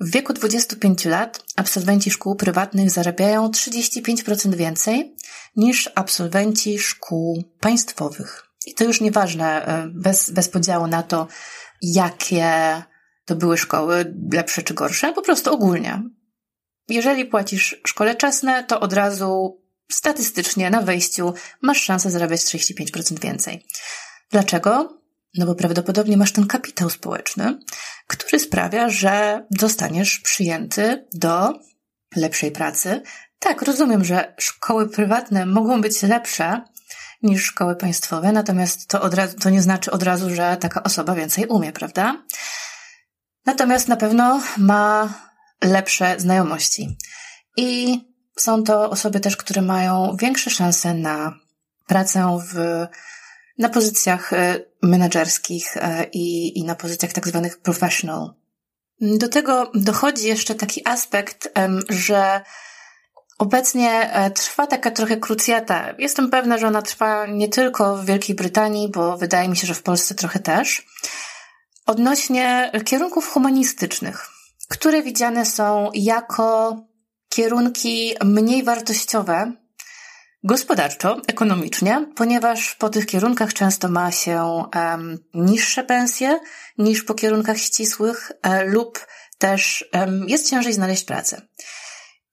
w 0.00 0.10
wieku 0.10 0.32
25 0.32 1.04
lat 1.04 1.44
absolwenci 1.56 2.10
szkół 2.10 2.36
prywatnych 2.36 2.90
zarabiają 2.90 3.48
35% 3.48 4.54
więcej 4.54 5.16
niż 5.56 5.90
absolwenci 5.94 6.78
szkół 6.78 7.44
państwowych. 7.60 8.46
I 8.66 8.74
to 8.74 8.84
już 8.84 9.00
nieważne, 9.00 9.66
bez, 9.94 10.30
bez 10.30 10.48
podziału 10.48 10.86
na 10.86 11.02
to, 11.02 11.28
jakie 11.82 12.82
to 13.24 13.36
były 13.36 13.58
szkoły, 13.58 14.14
lepsze 14.32 14.62
czy 14.62 14.74
gorsze, 14.74 15.12
po 15.12 15.22
prostu 15.22 15.52
ogólnie. 15.52 16.02
Jeżeli 16.88 17.24
płacisz 17.24 17.80
szkole 17.86 18.14
czesne, 18.14 18.64
to 18.64 18.80
od 18.80 18.92
razu 18.92 19.60
statystycznie 19.92 20.70
na 20.70 20.82
wejściu 20.82 21.34
masz 21.62 21.82
szansę 21.82 22.10
zarabiać 22.10 22.40
35% 22.40 23.18
więcej. 23.20 23.66
Dlaczego? 24.30 24.95
No 25.36 25.46
bo 25.46 25.54
prawdopodobnie 25.54 26.16
masz 26.16 26.32
ten 26.32 26.46
kapitał 26.46 26.90
społeczny, 26.90 27.58
który 28.06 28.38
sprawia, 28.38 28.88
że 28.88 29.46
zostaniesz 29.50 30.20
przyjęty 30.20 31.06
do 31.14 31.52
lepszej 32.16 32.50
pracy. 32.50 33.02
Tak, 33.38 33.62
rozumiem, 33.62 34.04
że 34.04 34.34
szkoły 34.38 34.88
prywatne 34.88 35.46
mogą 35.46 35.80
być 35.80 36.02
lepsze 36.02 36.62
niż 37.22 37.44
szkoły 37.44 37.76
państwowe, 37.76 38.32
natomiast 38.32 38.88
to, 38.88 39.02
od 39.02 39.14
razu, 39.14 39.38
to 39.38 39.50
nie 39.50 39.62
znaczy 39.62 39.90
od 39.90 40.02
razu, 40.02 40.34
że 40.34 40.56
taka 40.60 40.82
osoba 40.82 41.14
więcej 41.14 41.46
umie, 41.46 41.72
prawda? 41.72 42.24
Natomiast 43.46 43.88
na 43.88 43.96
pewno 43.96 44.42
ma 44.56 45.14
lepsze 45.64 46.14
znajomości. 46.18 46.96
I 47.56 48.00
są 48.38 48.62
to 48.64 48.90
osoby 48.90 49.20
też, 49.20 49.36
które 49.36 49.62
mają 49.62 50.16
większe 50.20 50.50
szanse 50.50 50.94
na 50.94 51.34
pracę 51.86 52.38
w, 52.52 52.86
na 53.58 53.68
pozycjach 53.68 54.32
e, 54.32 54.60
menedżerskich 54.82 55.76
e, 55.76 56.04
i, 56.12 56.58
i 56.58 56.64
na 56.64 56.74
pozycjach 56.74 57.12
tak 57.12 57.28
zwanych 57.28 57.58
professional. 57.58 58.34
Do 59.00 59.28
tego 59.28 59.70
dochodzi 59.74 60.28
jeszcze 60.28 60.54
taki 60.54 60.88
aspekt, 60.88 61.52
że 61.88 62.40
obecnie 63.38 64.12
e, 64.12 64.30
trwa 64.30 64.66
taka 64.66 64.90
trochę 64.90 65.16
krucjata. 65.16 65.94
Jestem 65.98 66.30
pewna, 66.30 66.58
że 66.58 66.66
ona 66.66 66.82
trwa 66.82 67.26
nie 67.26 67.48
tylko 67.48 67.96
w 67.96 68.04
Wielkiej 68.04 68.36
Brytanii, 68.36 68.90
bo 68.90 69.16
wydaje 69.16 69.48
mi 69.48 69.56
się, 69.56 69.66
że 69.66 69.74
w 69.74 69.82
Polsce 69.82 70.14
trochę 70.14 70.38
też. 70.38 70.86
Odnośnie 71.86 72.72
kierunków 72.84 73.28
humanistycznych, 73.28 74.28
które 74.68 75.02
widziane 75.02 75.46
są 75.46 75.90
jako 75.94 76.76
kierunki 77.28 78.14
mniej 78.24 78.62
wartościowe 78.64 79.52
gospodarczo, 80.46 81.16
ekonomicznie, 81.26 82.06
ponieważ 82.16 82.74
po 82.74 82.88
tych 82.88 83.06
kierunkach 83.06 83.54
często 83.54 83.88
ma 83.88 84.12
się 84.12 84.64
um, 84.76 85.18
niższe 85.34 85.84
pensje 85.84 86.40
niż 86.78 87.02
po 87.02 87.14
kierunkach 87.14 87.58
ścisłych 87.58 88.32
um, 88.44 88.72
lub 88.72 89.06
też 89.38 89.84
um, 89.92 90.28
jest 90.28 90.50
ciężej 90.50 90.72
znaleźć 90.72 91.04
pracę. 91.04 91.42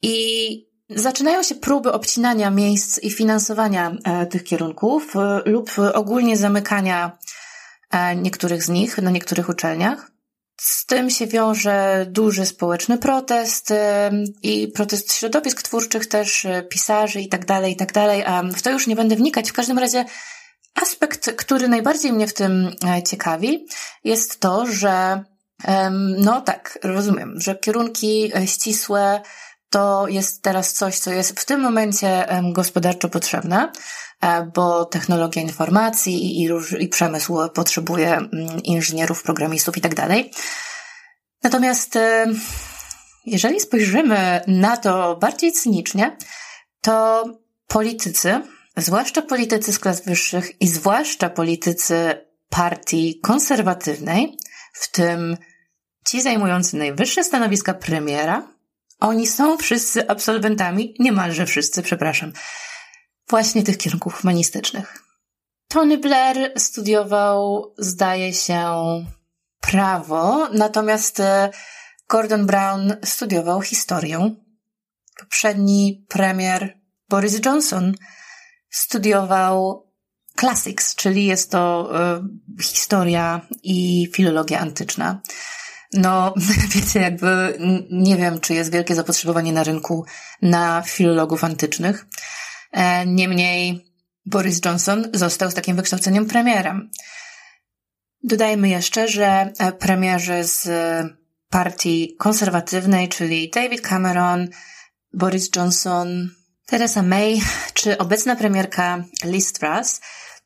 I 0.01 0.73
Zaczynają 0.95 1.43
się 1.43 1.55
próby 1.55 1.91
obcinania 1.91 2.49
miejsc 2.49 2.99
i 3.03 3.11
finansowania 3.11 3.91
e, 4.03 4.25
tych 4.25 4.43
kierunków 4.43 5.15
e, 5.15 5.41
lub 5.45 5.71
ogólnie 5.93 6.37
zamykania 6.37 7.17
e, 7.91 8.15
niektórych 8.15 8.63
z 8.63 8.69
nich 8.69 8.97
na 8.97 9.11
niektórych 9.11 9.49
uczelniach. 9.49 10.12
Z 10.57 10.85
tym 10.85 11.09
się 11.09 11.27
wiąże 11.27 12.05
duży 12.09 12.45
społeczny 12.45 12.97
protest 12.97 13.73
i 14.43 14.67
protest 14.67 15.13
środowisk 15.13 15.61
twórczych 15.61 16.07
też, 16.07 16.45
e, 16.45 16.63
pisarzy 16.63 17.21
i 17.21 17.29
tak 17.29 17.45
dalej, 17.45 17.73
i 17.73 17.75
tak 17.75 17.93
dalej. 17.93 18.23
W 18.55 18.61
to 18.61 18.71
już 18.71 18.87
nie 18.87 18.95
będę 18.95 19.15
wnikać. 19.15 19.49
W 19.49 19.53
każdym 19.53 19.79
razie 19.79 20.05
aspekt, 20.75 21.31
który 21.31 21.67
najbardziej 21.67 22.13
mnie 22.13 22.27
w 22.27 22.33
tym 22.33 22.75
e, 22.85 23.03
ciekawi, 23.03 23.65
jest 24.03 24.39
to, 24.39 24.65
że 24.65 25.23
no 26.17 26.41
tak, 26.41 26.79
rozumiem, 26.83 27.33
że 27.41 27.55
kierunki 27.55 28.31
e, 28.35 28.47
ścisłe 28.47 29.21
to 29.69 30.07
jest 30.07 30.41
teraz 30.41 30.73
coś, 30.73 30.99
co 30.99 31.11
jest 31.11 31.39
w 31.39 31.45
tym 31.45 31.61
momencie 31.61 32.27
gospodarczo 32.51 33.09
potrzebne, 33.09 33.71
bo 34.53 34.85
technologia 34.85 35.41
informacji 35.41 36.43
i, 36.43 36.49
i 36.79 36.87
przemysł 36.87 37.37
potrzebuje 37.53 38.13
mm, 38.13 38.31
inżynierów, 38.63 39.23
programistów 39.23 39.77
i 39.77 39.81
tak. 39.81 39.95
Natomiast 41.43 41.97
jeżeli 43.25 43.59
spojrzymy 43.59 44.41
na 44.47 44.77
to 44.77 45.15
bardziej 45.15 45.51
cynicznie, 45.51 46.17
to 46.81 47.23
politycy, 47.67 48.41
zwłaszcza 48.77 49.21
politycy 49.21 49.73
z 49.73 49.79
klas 49.79 50.05
wyższych 50.05 50.61
i 50.61 50.67
zwłaszcza 50.67 51.29
politycy 51.29 52.25
partii 52.49 53.19
konserwatywnej, 53.19 54.37
w 54.73 54.91
tym 54.91 55.37
ci 56.07 56.21
zajmujący 56.21 56.77
najwyższe 56.77 57.23
stanowiska 57.23 57.73
premiera, 57.73 58.47
oni 58.99 59.27
są 59.27 59.57
wszyscy 59.57 60.09
absolwentami, 60.09 60.95
niemalże 60.99 61.45
wszyscy, 61.45 61.81
przepraszam, 61.81 62.31
właśnie 63.29 63.63
tych 63.63 63.77
kierunków 63.77 64.21
humanistycznych. 64.21 65.03
Tony 65.67 65.97
Blair 65.97 66.51
studiował, 66.57 67.73
zdaje 67.77 68.33
się, 68.33 68.65
prawo, 69.61 70.49
natomiast 70.53 71.19
e, 71.19 71.49
Gordon 72.09 72.45
Brown 72.45 72.93
studiował 73.03 73.61
historię. 73.61 74.35
Poprzedni 75.19 76.05
premier 76.09 76.79
Boris 77.09 77.45
Johnson 77.45 77.93
studiował 78.69 79.87
classics, 80.39 80.95
czyli 80.95 81.25
jest 81.25 81.51
to 81.51 81.91
y, 82.59 82.63
historia 82.63 83.41
i 83.63 84.09
filologia 84.13 84.59
antyczna. 84.59 85.21
No, 85.93 86.33
wiecie, 86.75 86.99
jakby 86.99 87.57
nie 87.91 88.17
wiem, 88.17 88.39
czy 88.39 88.53
jest 88.53 88.71
wielkie 88.71 88.95
zapotrzebowanie 88.95 89.53
na 89.53 89.63
rynku 89.63 90.05
na 90.41 90.83
filologów 90.85 91.43
antycznych. 91.43 92.05
E, 92.73 93.05
niemniej 93.05 93.85
Boris 94.25 94.61
Johnson 94.65 95.09
został 95.13 95.51
z 95.51 95.53
takim 95.53 95.75
wykształceniem 95.75 96.25
premierem. 96.25 96.91
Dodajmy 98.23 98.69
jeszcze, 98.69 99.07
że 99.07 99.53
e, 99.59 99.71
premierzy 99.71 100.43
z 100.43 100.69
partii 101.49 102.15
konserwatywnej, 102.19 103.09
czyli 103.09 103.49
David 103.49 103.81
Cameron, 103.81 104.47
Boris 105.13 105.49
Johnson, 105.55 106.29
Theresa 106.65 107.01
May 107.01 107.41
czy 107.73 107.97
obecna 107.97 108.35
premierka 108.35 109.03
Liz 109.23 109.53
Truss, 109.53 110.01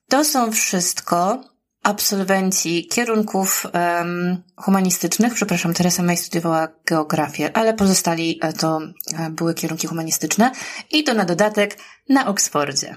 to 0.09 0.25
są 0.25 0.51
wszystko 0.51 1.43
absolwenci 1.87 2.87
kierunków 2.87 3.65
um, 3.73 4.43
humanistycznych. 4.55 5.33
Przepraszam, 5.33 5.73
Teresa 5.73 6.03
May 6.03 6.17
studiowała 6.17 6.67
geografię, 6.85 7.57
ale 7.57 7.73
pozostali 7.73 8.39
e, 8.41 8.53
to 8.53 8.79
e, 9.17 9.29
były 9.29 9.53
kierunki 9.53 9.87
humanistyczne 9.87 10.51
i 10.91 11.03
to 11.03 11.13
na 11.13 11.25
dodatek 11.25 11.77
na 12.09 12.27
Oksfordzie. 12.27 12.95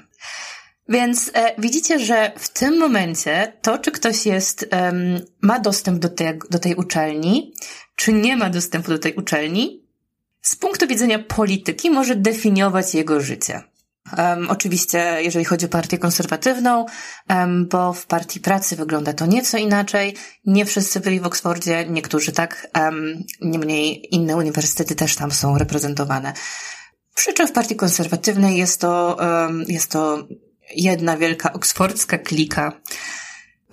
Więc 0.88 1.30
e, 1.35 1.54
widzicie, 1.59 1.99
że 1.99 2.32
w 2.38 2.49
tym 2.49 2.78
momencie 2.78 3.52
to, 3.62 3.78
czy 3.78 3.90
ktoś 3.90 4.26
jest, 4.26 4.68
um, 4.73 5.20
ma 5.42 5.59
dostęp 5.59 5.99
do, 5.99 6.09
te, 6.09 6.38
do 6.50 6.59
tej 6.59 6.75
uczelni, 6.75 7.54
czy 7.97 8.12
nie 8.12 8.37
ma 8.37 8.50
dostępu 8.50 8.90
do 8.90 8.99
tej 8.99 9.14
uczelni, 9.14 9.87
z 10.42 10.56
punktu 10.56 10.87
widzenia 10.87 11.18
polityki 11.18 11.90
może 11.90 12.16
definiować 12.16 12.94
jego 12.94 13.20
życie. 13.20 13.62
Um, 14.19 14.50
oczywiście, 14.50 15.17
jeżeli 15.23 15.45
chodzi 15.45 15.67
o 15.67 15.69
partię 15.69 15.99
konserwatywną, 15.99 16.87
um, 17.29 17.69
bo 17.69 17.93
w 17.93 18.07
partii 18.07 18.40
pracy 18.40 18.76
wygląda 18.76 19.12
to 19.12 19.26
nieco 19.26 19.59
inaczej. 19.59 20.17
Nie 20.47 20.64
wszyscy 20.64 21.00
byli 21.00 21.21
w 21.21 21.26
Oksfordzie, 21.26 21.87
niektórzy 21.88 22.33
tak, 22.33 22.67
um, 22.76 23.25
niemniej 23.40 24.14
inne 24.14 24.37
uniwersytety 24.37 24.95
też 24.95 25.17
tam 25.17 25.31
są 25.31 25.59
reprezentowane. 25.59 26.33
Przy 27.14 27.33
czym 27.33 27.49
w 27.49 27.52
partii 27.52 27.76
konserwatywnej 27.76 28.57
jest 28.57 28.81
to, 28.81 29.17
jest 29.69 29.90
to 29.90 30.29
jedna 30.76 31.17
wielka 31.17 31.52
oksfordzka 31.52 32.19
klika, 32.19 32.73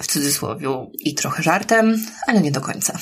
w 0.01 0.07
cudzysłowie 0.07 0.67
i 0.99 1.15
trochę 1.15 1.43
żartem, 1.43 2.05
ale 2.27 2.41
nie 2.41 2.51
do 2.51 2.61
końca. 2.61 2.99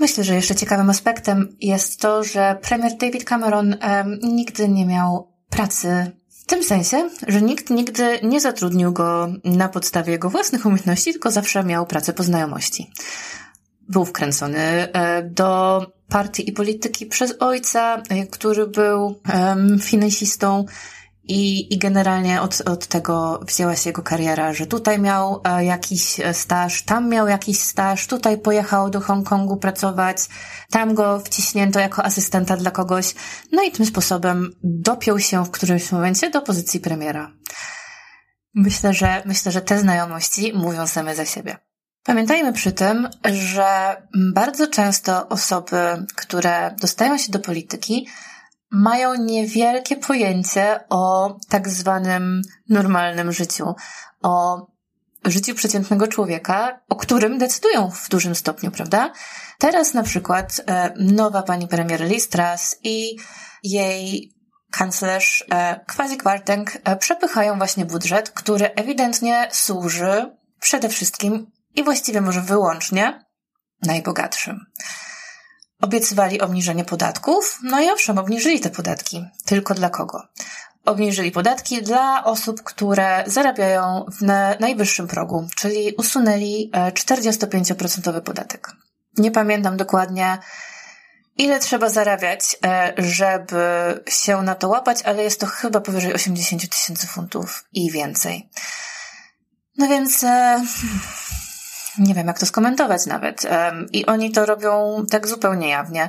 Myślę, 0.00 0.24
że 0.24 0.34
jeszcze 0.34 0.54
ciekawym 0.54 0.90
aspektem 0.90 1.56
jest 1.60 2.00
to, 2.00 2.24
że 2.24 2.58
premier 2.62 2.96
David 2.96 3.24
Cameron 3.24 3.76
nigdy 4.22 4.68
nie 4.68 4.86
miał 4.86 5.33
pracy 5.56 6.10
w 6.28 6.46
tym 6.46 6.64
sensie, 6.64 7.10
że 7.28 7.42
nikt 7.42 7.70
nigdy 7.70 8.18
nie 8.22 8.40
zatrudnił 8.40 8.92
go 8.92 9.28
na 9.44 9.68
podstawie 9.68 10.12
jego 10.12 10.30
własnych 10.30 10.66
umiejętności, 10.66 11.12
tylko 11.12 11.30
zawsze 11.30 11.64
miał 11.64 11.86
pracę 11.86 12.12
po 12.12 12.22
znajomości. 12.22 12.90
Był 13.88 14.04
wkręcony 14.04 14.58
e, 14.58 15.22
do 15.22 15.82
partii 16.08 16.48
i 16.48 16.52
polityki 16.52 17.06
przez 17.06 17.34
ojca, 17.40 18.02
e, 18.08 18.26
który 18.26 18.66
był 18.66 19.20
finansistą 19.80 20.64
i, 21.28 21.74
i 21.74 21.78
generalnie 21.78 22.40
od, 22.42 22.60
od 22.60 22.86
tego 22.86 23.40
wzięła 23.46 23.76
się 23.76 23.90
jego 23.90 24.02
kariera, 24.02 24.52
że 24.52 24.66
tutaj 24.66 24.98
miał 24.98 25.40
e, 25.44 25.64
jakiś 25.64 26.20
staż, 26.32 26.82
tam 26.82 27.08
miał 27.08 27.28
jakiś 27.28 27.60
staż, 27.60 28.06
tutaj 28.06 28.38
pojechał 28.38 28.90
do 28.90 29.00
Hongkongu 29.00 29.56
pracować, 29.56 30.16
tam 30.70 30.94
go 30.94 31.20
wciśnięto 31.20 31.80
jako 31.80 32.04
asystenta 32.04 32.56
dla 32.56 32.70
kogoś, 32.70 33.14
no 33.52 33.62
i 33.62 33.70
tym 33.70 33.86
sposobem 33.86 34.50
dopiął 34.62 35.20
się 35.20 35.44
w 35.44 35.50
którymś 35.50 35.92
momencie 35.92 36.30
do 36.30 36.42
pozycji 36.42 36.80
premiera. 36.80 37.32
Myślę, 38.54 38.94
że 38.94 39.22
myślę, 39.26 39.52
że 39.52 39.60
te 39.60 39.78
znajomości 39.78 40.52
mówią 40.54 40.86
same 40.86 41.14
za 41.14 41.24
siebie. 41.24 41.56
Pamiętajmy 42.04 42.52
przy 42.52 42.72
tym, 42.72 43.08
że 43.32 43.96
bardzo 44.32 44.66
często 44.66 45.28
osoby, 45.28 46.06
które 46.16 46.74
dostają 46.80 47.18
się 47.18 47.32
do 47.32 47.38
polityki, 47.38 48.08
mają 48.74 49.14
niewielkie 49.14 49.96
pojęcie 49.96 50.80
o 50.88 51.36
tak 51.48 51.68
zwanym 51.68 52.42
normalnym 52.68 53.32
życiu, 53.32 53.74
o 54.22 54.66
życiu 55.24 55.54
przeciętnego 55.54 56.06
człowieka, 56.06 56.80
o 56.88 56.96
którym 56.96 57.38
decydują 57.38 57.90
w 57.90 58.08
dużym 58.08 58.34
stopniu, 58.34 58.70
prawda? 58.70 59.12
Teraz 59.58 59.94
na 59.94 60.02
przykład 60.02 60.60
e, 60.66 60.94
nowa 60.96 61.42
pani 61.42 61.68
premier 61.68 62.00
Liz 62.00 62.28
Truss 62.28 62.76
i 62.82 63.16
jej 63.62 64.32
kanclerz 64.70 65.44
e, 65.50 65.80
Kwasi 65.86 66.16
Kwarteng 66.16 66.70
e, 66.84 66.96
przepychają 66.96 67.58
właśnie 67.58 67.86
budżet, 67.86 68.30
który 68.30 68.74
ewidentnie 68.74 69.48
służy 69.52 70.36
przede 70.60 70.88
wszystkim 70.88 71.50
i 71.74 71.84
właściwie 71.84 72.20
może 72.20 72.40
wyłącznie 72.40 73.24
najbogatszym. 73.82 74.66
Obiecywali 75.84 76.40
obniżenie 76.40 76.84
podatków, 76.84 77.58
no 77.62 77.80
i 77.80 77.90
owszem, 77.90 78.18
obniżyli 78.18 78.60
te 78.60 78.70
podatki. 78.70 79.24
Tylko 79.44 79.74
dla 79.74 79.90
kogo? 79.90 80.22
Obniżyli 80.84 81.30
podatki 81.30 81.82
dla 81.82 82.24
osób, 82.24 82.62
które 82.62 83.24
zarabiają 83.26 84.04
w 84.20 84.22
najwyższym 84.60 85.08
progu, 85.08 85.48
czyli 85.56 85.94
usunęli 85.98 86.70
45% 86.74 88.16
e, 88.16 88.20
podatek. 88.20 88.72
Nie 89.18 89.30
pamiętam 89.30 89.76
dokładnie, 89.76 90.38
ile 91.38 91.60
trzeba 91.60 91.88
zarabiać, 91.88 92.56
e, 92.64 92.92
żeby 92.98 93.64
się 94.08 94.42
na 94.42 94.54
to 94.54 94.68
łapać, 94.68 95.02
ale 95.02 95.22
jest 95.22 95.40
to 95.40 95.46
chyba 95.46 95.80
powyżej 95.80 96.14
80 96.14 96.68
tysięcy 96.68 97.06
funtów 97.06 97.64
i 97.72 97.90
więcej. 97.90 98.48
No 99.78 99.88
więc 99.88 100.24
e, 100.24 100.64
nie 101.98 102.14
wiem, 102.14 102.26
jak 102.26 102.38
to 102.38 102.46
skomentować 102.46 103.06
nawet. 103.06 103.42
I 103.92 104.06
oni 104.06 104.32
to 104.32 104.46
robią 104.46 105.04
tak 105.10 105.26
zupełnie 105.28 105.68
jawnie. 105.68 106.08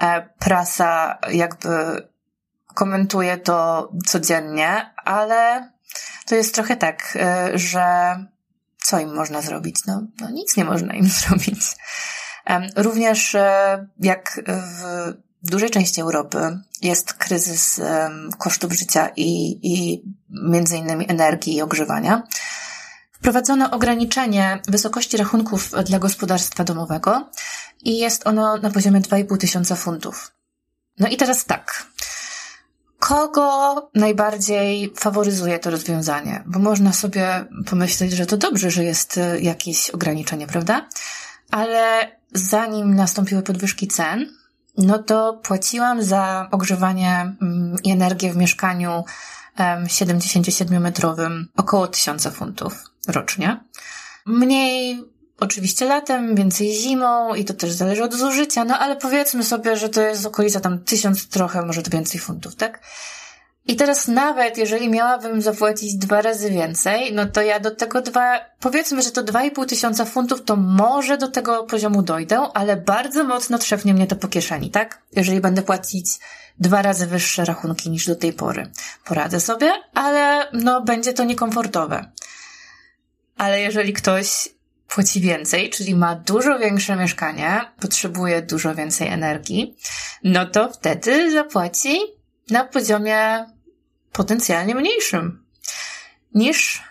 E, 0.00 0.28
prasa 0.38 1.18
jakby 1.32 1.68
komentuje 2.74 3.38
to 3.38 3.88
codziennie, 4.06 4.94
ale 5.04 5.70
to 6.26 6.34
jest 6.34 6.54
trochę 6.54 6.76
tak, 6.76 7.18
e, 7.20 7.50
że 7.58 8.16
co 8.82 8.98
im 9.00 9.14
można 9.14 9.42
zrobić? 9.42 9.76
No, 9.86 10.02
no 10.20 10.30
nic 10.30 10.56
nie 10.56 10.64
można 10.64 10.94
im 10.94 11.08
zrobić. 11.20 11.60
Również 12.76 13.34
e, 13.34 13.86
jak 14.00 14.40
w 15.42 15.50
dużej 15.50 15.70
części 15.70 16.00
Europy 16.00 16.58
jest 16.82 17.12
kryzys 17.12 17.80
kosztów 18.38 18.72
życia 18.72 19.08
i, 19.16 19.58
i 19.62 20.02
między 20.30 20.76
innymi 20.76 21.10
energii 21.10 21.56
i 21.56 21.62
ogrzewania, 21.62 22.22
Wprowadzono 23.20 23.70
ograniczenie 23.70 24.62
wysokości 24.68 25.16
rachunków 25.16 25.70
dla 25.86 25.98
gospodarstwa 25.98 26.64
domowego 26.64 27.30
i 27.84 27.98
jest 27.98 28.26
ono 28.26 28.56
na 28.56 28.70
poziomie 28.70 29.00
2,5 29.00 29.38
tysiąca 29.38 29.76
funtów. 29.76 30.32
No 30.98 31.08
i 31.08 31.16
teraz 31.16 31.44
tak. 31.44 31.86
Kogo 32.98 33.90
najbardziej 33.94 34.92
faworyzuje 34.96 35.58
to 35.58 35.70
rozwiązanie? 35.70 36.42
Bo 36.46 36.58
można 36.58 36.92
sobie 36.92 37.44
pomyśleć, 37.66 38.12
że 38.12 38.26
to 38.26 38.36
dobrze, 38.36 38.70
że 38.70 38.84
jest 38.84 39.16
y, 39.16 39.40
jakieś 39.40 39.90
ograniczenie, 39.90 40.46
prawda? 40.46 40.88
Ale 41.50 42.10
zanim 42.32 42.94
nastąpiły 42.94 43.42
podwyżki 43.42 43.88
cen, 43.88 44.26
no 44.78 44.98
to 44.98 45.40
płaciłam 45.42 46.02
za 46.02 46.48
ogrzewanie 46.50 47.34
mm, 47.42 47.76
i 47.84 47.90
energię 47.90 48.32
w 48.32 48.36
mieszkaniu 48.36 49.04
77-metrowym 49.58 51.44
około 51.56 51.88
1000 51.88 52.28
funtów 52.28 52.89
rocznie. 53.12 53.64
Mniej 54.26 55.04
oczywiście 55.40 55.84
latem, 55.84 56.34
więcej 56.34 56.72
zimą 56.72 57.34
i 57.34 57.44
to 57.44 57.54
też 57.54 57.70
zależy 57.70 58.04
od 58.04 58.14
zużycia, 58.14 58.64
no 58.64 58.78
ale 58.78 58.96
powiedzmy 58.96 59.44
sobie, 59.44 59.76
że 59.76 59.88
to 59.88 60.02
jest 60.02 60.26
okolica 60.26 60.60
tam 60.60 60.84
tysiąc 60.84 61.28
trochę, 61.28 61.62
może 61.62 61.82
to 61.82 61.90
więcej 61.90 62.20
funtów, 62.20 62.56
tak? 62.56 62.80
I 63.66 63.76
teraz 63.76 64.08
nawet 64.08 64.58
jeżeli 64.58 64.88
miałabym 64.88 65.42
zapłacić 65.42 65.94
dwa 65.94 66.22
razy 66.22 66.50
więcej, 66.50 67.12
no 67.14 67.26
to 67.26 67.42
ja 67.42 67.60
do 67.60 67.70
tego 67.70 68.02
dwa, 68.02 68.40
powiedzmy, 68.60 69.02
że 69.02 69.10
to 69.10 69.22
dwa 69.22 69.42
i 69.42 69.50
pół 69.50 69.66
tysiąca 69.66 70.04
funtów, 70.04 70.44
to 70.44 70.56
może 70.56 71.18
do 71.18 71.28
tego 71.28 71.64
poziomu 71.64 72.02
dojdę, 72.02 72.48
ale 72.54 72.76
bardzo 72.76 73.24
mocno 73.24 73.58
trzepnie 73.58 73.94
mnie 73.94 74.06
to 74.06 74.16
po 74.16 74.28
kieszeni, 74.28 74.70
tak? 74.70 75.02
Jeżeli 75.16 75.40
będę 75.40 75.62
płacić 75.62 76.18
dwa 76.58 76.82
razy 76.82 77.06
wyższe 77.06 77.44
rachunki 77.44 77.90
niż 77.90 78.06
do 78.06 78.16
tej 78.16 78.32
pory. 78.32 78.70
Poradzę 79.04 79.40
sobie, 79.40 79.72
ale 79.94 80.48
no 80.52 80.80
będzie 80.80 81.12
to 81.12 81.24
niekomfortowe. 81.24 82.10
Ale 83.40 83.60
jeżeli 83.60 83.92
ktoś 83.92 84.48
płaci 84.88 85.20
więcej, 85.20 85.70
czyli 85.70 85.94
ma 85.94 86.14
dużo 86.14 86.58
większe 86.58 86.96
mieszkanie, 86.96 87.60
potrzebuje 87.80 88.42
dużo 88.42 88.74
więcej 88.74 89.08
energii, 89.08 89.76
no 90.24 90.46
to 90.46 90.72
wtedy 90.72 91.32
zapłaci 91.32 91.98
na 92.50 92.64
poziomie 92.64 93.46
potencjalnie 94.12 94.74
mniejszym 94.74 95.44
niż 96.34 96.82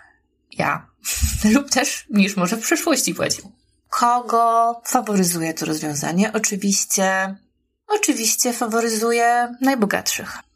ja, 0.57 0.87
lub 1.53 1.69
też 1.69 2.05
niż 2.09 2.35
może 2.35 2.57
w 2.57 2.61
przyszłości 2.61 3.15
płacił. 3.15 3.51
Kogo 3.89 4.81
faworyzuje 4.85 5.53
to 5.53 5.65
rozwiązanie? 5.65 6.33
Oczywiście, 6.33 7.35
oczywiście 7.87 8.53
faworyzuje 8.53 9.55
najbogatszych. 9.61 10.48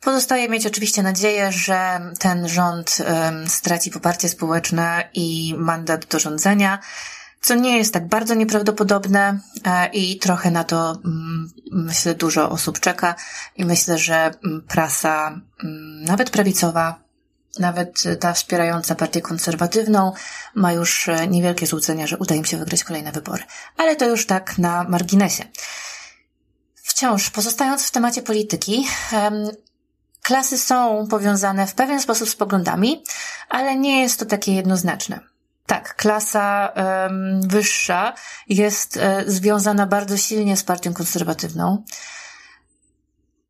Pozostaje 0.00 0.48
mieć 0.48 0.66
oczywiście 0.66 1.02
nadzieję, 1.02 1.52
że 1.52 2.00
ten 2.18 2.48
rząd 2.48 2.98
straci 3.46 3.90
poparcie 3.90 4.28
społeczne 4.28 5.08
i 5.14 5.54
mandat 5.58 6.06
do 6.06 6.18
rządzenia, 6.18 6.78
co 7.40 7.54
nie 7.54 7.78
jest 7.78 7.94
tak 7.94 8.08
bardzo 8.08 8.34
nieprawdopodobne 8.34 9.40
e, 9.64 9.88
i 9.88 10.18
trochę 10.18 10.50
na 10.50 10.64
to 10.64 10.90
mm, 11.04 11.50
myślę 11.72 12.14
dużo 12.14 12.50
osób 12.50 12.80
czeka 12.80 13.14
i 13.56 13.64
myślę, 13.64 13.98
że 13.98 14.30
mm, 14.44 14.62
prasa, 14.68 15.40
mm, 15.64 16.04
nawet 16.04 16.30
prawicowa, 16.30 17.00
nawet 17.58 18.02
ta 18.20 18.32
wspierająca 18.32 18.94
partię 18.94 19.20
konserwatywną 19.20 20.12
ma 20.54 20.72
już 20.72 21.08
e, 21.08 21.28
niewielkie 21.28 21.66
złudzenia, 21.66 22.06
że 22.06 22.18
uda 22.18 22.34
im 22.34 22.44
się 22.44 22.56
wygrać 22.56 22.84
kolejne 22.84 23.12
wybory. 23.12 23.42
Ale 23.76 23.96
to 23.96 24.08
już 24.08 24.26
tak 24.26 24.58
na 24.58 24.84
marginesie. 24.84 25.44
Wciąż 26.74 27.30
pozostając 27.30 27.84
w 27.84 27.90
temacie 27.90 28.22
polityki, 28.22 28.86
Klasy 30.30 30.58
są 30.58 31.06
powiązane 31.10 31.66
w 31.66 31.74
pewien 31.74 32.00
sposób 32.00 32.28
z 32.28 32.36
poglądami, 32.36 33.04
ale 33.48 33.76
nie 33.76 34.02
jest 34.02 34.18
to 34.18 34.26
takie 34.26 34.54
jednoznaczne. 34.54 35.20
Tak, 35.66 35.96
klasa 35.96 36.72
um, 36.76 37.40
wyższa 37.48 38.14
jest 38.48 38.96
e, 38.96 39.24
związana 39.26 39.86
bardzo 39.86 40.16
silnie 40.16 40.56
z 40.56 40.64
partią 40.64 40.94
konserwatywną. 40.94 41.84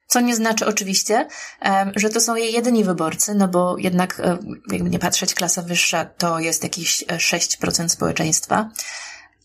Co 0.07 0.21
nie 0.21 0.37
znaczy 0.37 0.67
oczywiście, 0.67 1.29
um, 1.63 1.93
że 1.97 2.11
to 2.11 2.21
są 2.21 2.35
jej 2.35 2.53
jedyni 2.53 2.85
wyborcy, 2.85 3.35
no 3.35 3.49
bo 3.49 3.79
jednak, 3.79 4.23
um, 4.25 4.63
jakby 4.73 4.91
nie 4.91 4.99
patrzeć, 4.99 5.35
klasa 5.35 5.63
wyższa 5.63 6.05
to 6.05 6.39
jest 6.39 6.63
jakieś 6.63 7.05
6% 7.07 7.85
e, 7.85 7.89
społeczeństwa 7.89 8.71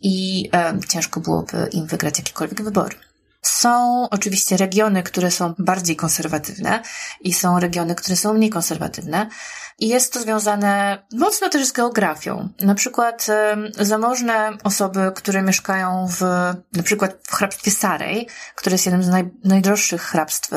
i 0.02 0.50
ciężko 0.90 1.20
byłoby 1.20 1.68
im 1.72 1.88
wygrać 1.88 2.18
jakiekolwiek 2.18 2.64
wybory. 2.64 2.96
Są 3.48 4.08
oczywiście 4.10 4.58
regiony, 4.58 5.04
które 5.04 5.32
są 5.32 5.54
bardziej 5.60 5.96
konserwatywne 5.96 6.82
i 7.22 7.34
są 7.34 7.60
regiony, 7.60 7.96
które 7.96 8.16
są 8.16 8.34
mniej 8.34 8.50
konserwatywne. 8.50 9.30
I 9.80 9.88
jest 9.88 10.14
to 10.14 10.20
związane 10.20 11.04
mocno 11.14 11.50
też 11.50 11.66
z 11.66 11.72
geografią. 11.72 12.50
Na 12.62 12.76
przykład 12.76 13.28
zamożne 13.80 14.58
osoby, 14.64 15.12
które 15.16 15.42
mieszkają 15.42 16.08
w, 16.08 16.22
na 16.74 16.84
przykład 16.84 17.18
w 17.24 17.34
hrabstwie 17.36 17.72
Sarej, 17.72 18.28
które 18.56 18.74
jest 18.74 18.86
jednym 18.86 19.04
z 19.04 19.08
naj, 19.08 19.30
najdroższych 19.44 20.02
hrabstw 20.02 20.50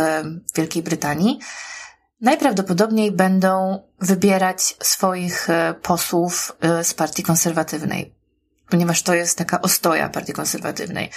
Wielkiej 0.55 0.83
Brytanii, 0.83 1.41
najprawdopodobniej 2.21 3.13
będą 3.13 3.83
wybierać 4.01 4.77
swoich 4.83 5.51
e, 5.51 5.75
posłów 5.83 6.57
e, 6.61 6.85
z 6.85 6.95
partii 6.95 7.23
konserwatywnej, 7.23 8.15
ponieważ 8.71 9.03
to 9.03 9.15
jest 9.15 9.39
taka 9.39 9.61
ostoja 9.61 10.09
partii 10.09 10.33
konserwatywnej 10.33 11.11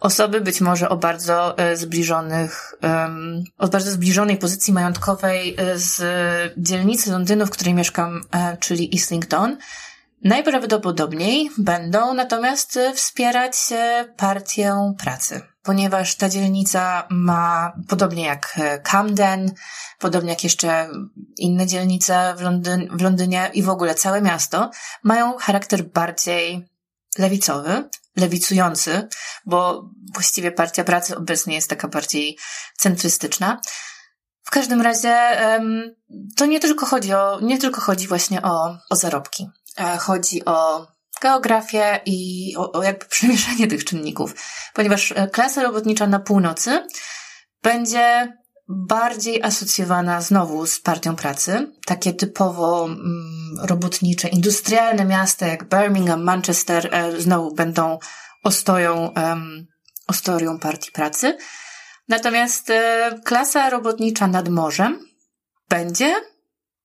osoby 0.00 0.40
być 0.40 0.60
może 0.60 0.88
o 0.88 0.96
bardzo 0.96 1.58
e, 1.58 1.76
zbliżonych, 1.76 2.74
o 3.58 3.68
bardzo 3.68 3.90
zbliżonej 3.90 4.36
pozycji 4.36 4.72
majątkowej 4.72 5.56
e, 5.58 5.78
z 5.78 6.02
dzielnicy 6.56 7.10
Londynu, 7.10 7.46
w 7.46 7.50
której 7.50 7.74
mieszkam, 7.74 8.22
e, 8.30 8.56
czyli 8.56 8.94
Islington, 8.94 9.56
najprawdopodobniej 10.24 11.50
będą 11.58 12.14
natomiast 12.14 12.78
wspierać 12.94 13.56
partię 14.16 14.94
pracy. 14.98 15.40
Ponieważ 15.62 16.14
ta 16.14 16.28
dzielnica 16.28 17.06
ma, 17.10 17.72
podobnie 17.88 18.24
jak 18.24 18.60
Camden, 18.82 19.52
podobnie 19.98 20.30
jak 20.30 20.44
jeszcze 20.44 20.88
inne 21.38 21.66
dzielnice 21.66 22.34
w, 22.36 22.40
Londyn, 22.40 22.88
w 22.96 23.02
Londynie 23.02 23.50
i 23.54 23.62
w 23.62 23.68
ogóle 23.68 23.94
całe 23.94 24.22
miasto, 24.22 24.70
mają 25.02 25.36
charakter 25.36 25.84
bardziej 25.84 26.68
lewicowy, 27.18 27.88
lewicujący, 28.16 29.08
bo 29.46 29.90
właściwie 30.14 30.52
Partia 30.52 30.84
Pracy 30.84 31.16
obecnie 31.16 31.54
jest 31.54 31.70
taka 31.70 31.88
bardziej 31.88 32.38
centrystyczna. 32.78 33.60
W 34.42 34.50
każdym 34.50 34.80
razie 34.80 35.16
to 36.36 36.46
nie 36.46 36.60
tylko 36.60 36.86
chodzi 36.86 37.14
o, 37.14 37.40
nie 37.40 37.58
tylko 37.58 37.80
chodzi 37.80 38.06
właśnie 38.06 38.42
o, 38.42 38.78
o 38.90 38.96
zarobki. 38.96 39.48
E, 39.78 39.96
chodzi 39.96 40.44
o 40.44 40.86
geografię 41.20 42.00
i 42.06 42.52
o, 42.56 42.72
o 42.72 42.82
jakby 42.82 43.06
przemieszanie 43.14 43.66
tych 43.66 43.84
czynników, 43.84 44.34
ponieważ 44.74 45.12
e, 45.12 45.28
klasa 45.28 45.62
robotnicza 45.62 46.06
na 46.06 46.18
północy 46.18 46.86
będzie 47.62 48.36
bardziej 48.68 49.42
asocjowana 49.42 50.20
znowu 50.20 50.66
z 50.66 50.80
partią 50.80 51.16
pracy. 51.16 51.72
Takie 51.86 52.12
typowo 52.12 52.84
mm, 52.84 53.56
robotnicze, 53.62 54.28
industrialne 54.28 55.04
miasta 55.04 55.46
jak 55.46 55.68
Birmingham, 55.68 56.22
Manchester 56.24 56.88
e, 56.94 57.20
znowu 57.20 57.54
będą 57.54 57.98
ostoją, 58.42 59.14
ostorią 60.06 60.58
partii 60.58 60.92
pracy. 60.92 61.38
Natomiast 62.08 62.70
e, 62.70 63.20
klasa 63.24 63.70
robotnicza 63.70 64.26
nad 64.26 64.48
morzem 64.48 65.06
będzie 65.68 66.14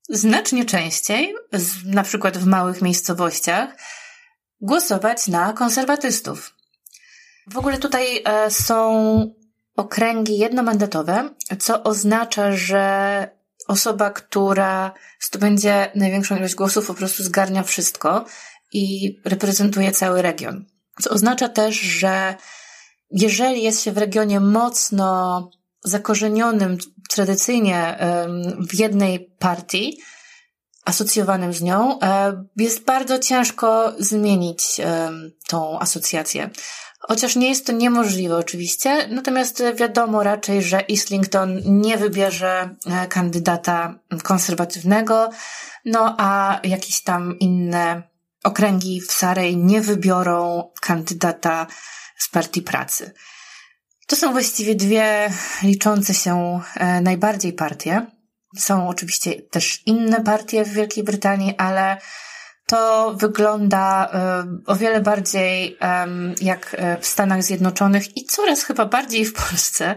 znacznie 0.09 0.65
częściej, 0.65 1.35
na 1.85 2.03
przykład 2.03 2.37
w 2.37 2.45
małych 2.45 2.81
miejscowościach, 2.81 3.69
głosować 4.61 5.27
na 5.27 5.53
konserwatystów. 5.53 6.55
W 7.47 7.57
ogóle 7.57 7.77
tutaj 7.77 8.21
e, 8.25 8.51
są 8.51 9.40
okręgi 9.81 10.37
jednomandatowe, 10.37 11.29
co 11.59 11.83
oznacza, 11.83 12.51
że 12.51 13.27
osoba, 13.67 14.09
która 14.09 14.93
zdobędzie 15.21 15.91
największą 15.95 16.37
ilość 16.37 16.55
głosów, 16.55 16.87
po 16.87 16.93
prostu 16.93 17.23
zgarnia 17.23 17.63
wszystko 17.63 18.25
i 18.73 19.15
reprezentuje 19.25 19.91
cały 19.91 20.21
region. 20.21 20.65
Co 21.01 21.09
oznacza 21.09 21.49
też, 21.49 21.75
że 21.75 22.35
jeżeli 23.11 23.63
jest 23.63 23.83
się 23.83 23.91
w 23.91 23.97
regionie 23.97 24.39
mocno 24.39 25.49
zakorzenionym 25.83 26.77
tradycyjnie 27.09 27.97
w 28.69 28.79
jednej 28.79 29.19
partii, 29.39 30.01
asocjowanym 30.85 31.53
z 31.53 31.61
nią, 31.61 31.99
e, 31.99 32.43
jest 32.57 32.83
bardzo 32.83 33.19
ciężko 33.19 33.93
zmienić 33.99 34.81
tą 35.47 35.79
asocjację. 35.79 36.49
Chociaż 37.01 37.35
nie 37.35 37.49
jest 37.49 37.65
to 37.65 37.71
niemożliwe 37.71 38.37
oczywiście, 38.37 39.07
natomiast 39.07 39.63
wiadomo 39.75 40.23
raczej, 40.23 40.63
że 40.63 40.81
Islington 40.81 41.61
nie 41.65 41.97
wybierze 41.97 42.75
e, 42.85 43.07
kandydata 43.07 43.99
konserwatywnego, 44.23 45.29
no 45.85 46.15
a 46.17 46.59
jakieś 46.63 47.01
tam 47.01 47.39
inne 47.39 48.03
okręgi 48.43 49.01
w 49.01 49.11
Sarej 49.11 49.57
nie 49.57 49.81
wybiorą 49.81 50.69
kandydata 50.81 51.67
z 52.17 52.29
partii 52.29 52.61
pracy. 52.61 53.11
To 54.07 54.15
są 54.15 54.31
właściwie 54.31 54.75
dwie 54.75 55.29
liczące 55.63 56.13
się 56.13 56.59
e, 56.75 57.01
najbardziej 57.01 57.53
partie. 57.53 58.05
Są 58.57 58.87
oczywiście 58.87 59.41
też 59.41 59.83
inne 59.85 60.23
partie 60.23 60.65
w 60.65 60.73
Wielkiej 60.73 61.03
Brytanii, 61.03 61.57
ale 61.57 61.97
to 62.71 63.13
wygląda 63.17 64.10
e, 64.13 64.43
o 64.65 64.75
wiele 64.75 65.01
bardziej 65.01 65.77
jak 66.41 66.75
e, 66.77 66.97
w 66.97 67.05
Stanach 67.05 67.43
Zjednoczonych 67.43 68.17
i 68.17 68.25
coraz 68.25 68.63
chyba 68.63 68.86
bardziej 68.86 69.25
w 69.25 69.34
Polsce, 69.34 69.95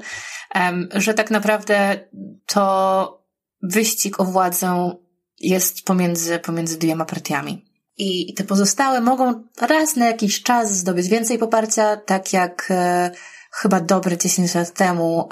że 0.94 1.14
tak 1.14 1.30
naprawdę 1.30 2.00
to 2.46 3.24
wyścig 3.62 4.20
o 4.20 4.24
władzę 4.24 4.96
jest 5.40 5.84
pomiędzy, 5.84 6.38
pomiędzy 6.38 6.78
dwiema 6.78 7.04
partiami. 7.04 7.64
I 7.96 8.34
te 8.34 8.44
pozostałe 8.44 9.00
mogą 9.00 9.44
raz 9.60 9.96
na 9.96 10.06
jakiś 10.06 10.42
czas 10.42 10.76
zdobyć 10.76 11.08
więcej 11.08 11.38
poparcia, 11.38 11.96
tak 11.96 12.32
jak 12.32 12.66
e, 12.70 13.10
chyba 13.52 13.80
dobre 13.80 14.18
10 14.18 14.54
lat 14.54 14.72
temu 14.72 15.28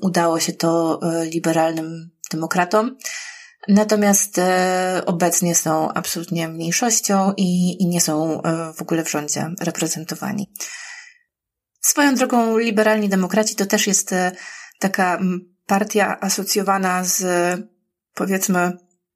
udało 0.00 0.40
się 0.40 0.52
to 0.52 1.00
liberalnym 1.32 2.10
demokratom. 2.30 2.96
Natomiast 3.68 4.38
e, 4.38 5.02
obecnie 5.06 5.54
są 5.54 5.92
absolutnie 5.92 6.48
mniejszością 6.48 7.32
i, 7.36 7.82
i 7.82 7.86
nie 7.86 8.00
są 8.00 8.42
e, 8.42 8.72
w 8.72 8.82
ogóle 8.82 9.04
w 9.04 9.10
rządzie 9.10 9.50
reprezentowani. 9.60 10.52
Swoją 11.80 12.14
drogą 12.14 12.58
liberalni 12.58 13.08
demokraci 13.08 13.56
to 13.56 13.66
też 13.66 13.86
jest 13.86 14.12
e, 14.12 14.32
taka 14.78 15.20
partia 15.66 16.20
asocjowana 16.20 17.04
z 17.04 17.24
powiedzmy 18.14 18.72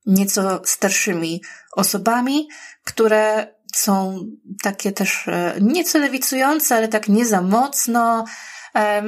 nieco 0.06 0.62
starszymi 0.64 1.42
osobami, 1.72 2.48
które 2.84 3.54
są 3.74 4.20
takie 4.62 4.92
też 4.92 5.26
nieco 5.60 5.98
lewicujące, 5.98 6.76
ale 6.76 6.88
tak 6.88 7.08
nie 7.08 7.26
za 7.26 7.40
mocno. 7.42 8.24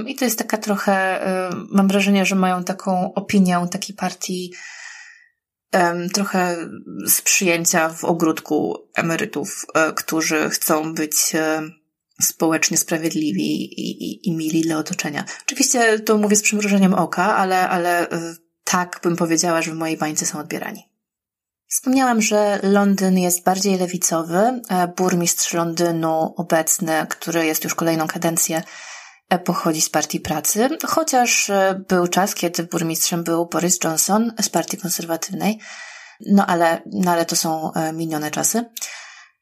I 0.07 0.17
to 0.17 0.25
jest 0.25 0.39
taka 0.39 0.59
trochę, 0.59 1.21
mam 1.71 1.89
wrażenie, 1.89 2.27
że 2.27 2.35
mają 2.35 2.65
taką 2.65 3.15
opinię 3.15 3.67
takiej 3.71 3.97
partii 3.97 4.53
trochę 6.15 6.57
z 7.07 7.23
przyjęcia 7.23 7.89
w 7.89 8.05
ogródku 8.05 8.89
emerytów, 8.95 9.67
e, 9.75 9.93
którzy 9.93 10.51
chcą 10.51 10.95
być 10.95 11.35
e, 11.35 11.63
społecznie 12.23 12.77
sprawiedliwi 12.77 13.81
i, 13.81 13.91
i, 14.05 14.29
i 14.29 14.33
mili 14.37 14.63
dla 14.63 14.79
otoczenia. 14.79 15.25
Oczywiście 15.43 15.99
to 15.99 16.19
mówię 16.19 16.37
z 16.37 16.43
przymrużeniem 16.43 16.95
oka, 16.95 17.37
ale, 17.37 17.69
ale 17.69 18.11
e, 18.11 18.35
tak 18.65 19.01
bym 19.03 19.17
powiedziała, 19.17 19.63
że 19.63 19.71
w 19.71 19.77
mojej 19.77 19.97
bańce 19.97 20.27
są 20.27 20.39
odbierani. 20.39 20.83
Wspomniałam, 21.69 22.23
że 22.23 22.61
Londyn 22.63 23.19
jest 23.19 23.45
bardziej 23.45 23.79
lewicowy. 23.79 24.61
Burmistrz 24.97 25.53
Londynu 25.53 26.35
obecny, 26.37 27.07
który 27.09 27.47
jest 27.47 27.65
już 27.65 27.75
kolejną 27.75 28.07
kadencję, 28.07 28.63
pochodzi 29.45 29.81
z 29.81 29.91
Partii 29.91 30.21
Pracy, 30.21 30.69
chociaż 30.87 31.51
e, 31.51 31.85
był 31.89 32.09
czas, 32.09 32.35
kiedy 32.35 32.63
burmistrzem 32.63 33.25
był 33.25 33.47
Boris 33.47 33.79
Johnson 33.85 34.33
z 34.41 34.49
Partii 34.49 34.77
Konserwatywnej, 34.77 35.59
no 36.27 36.47
ale, 36.47 36.83
no 36.93 37.11
ale 37.11 37.25
to 37.25 37.37
są 37.37 37.73
e, 37.73 37.93
minione 37.93 38.31
czasy. 38.31 38.65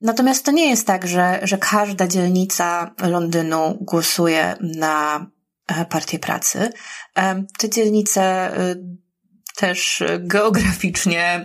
Natomiast 0.00 0.44
to 0.44 0.50
nie 0.50 0.70
jest 0.70 0.86
tak, 0.86 1.06
że, 1.06 1.40
że 1.42 1.58
każda 1.58 2.06
dzielnica 2.06 2.94
Londynu 3.02 3.78
głosuje 3.80 4.56
na 4.60 5.26
e, 5.66 5.84
Partię 5.84 6.18
Pracy. 6.18 6.72
Te 7.58 7.70
dzielnice 7.70 8.52
też 9.56 10.02
geograficznie 10.18 11.44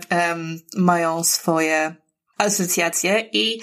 mają 0.76 1.24
swoje 1.24 1.94
asocjacje 2.38 3.28
i 3.32 3.60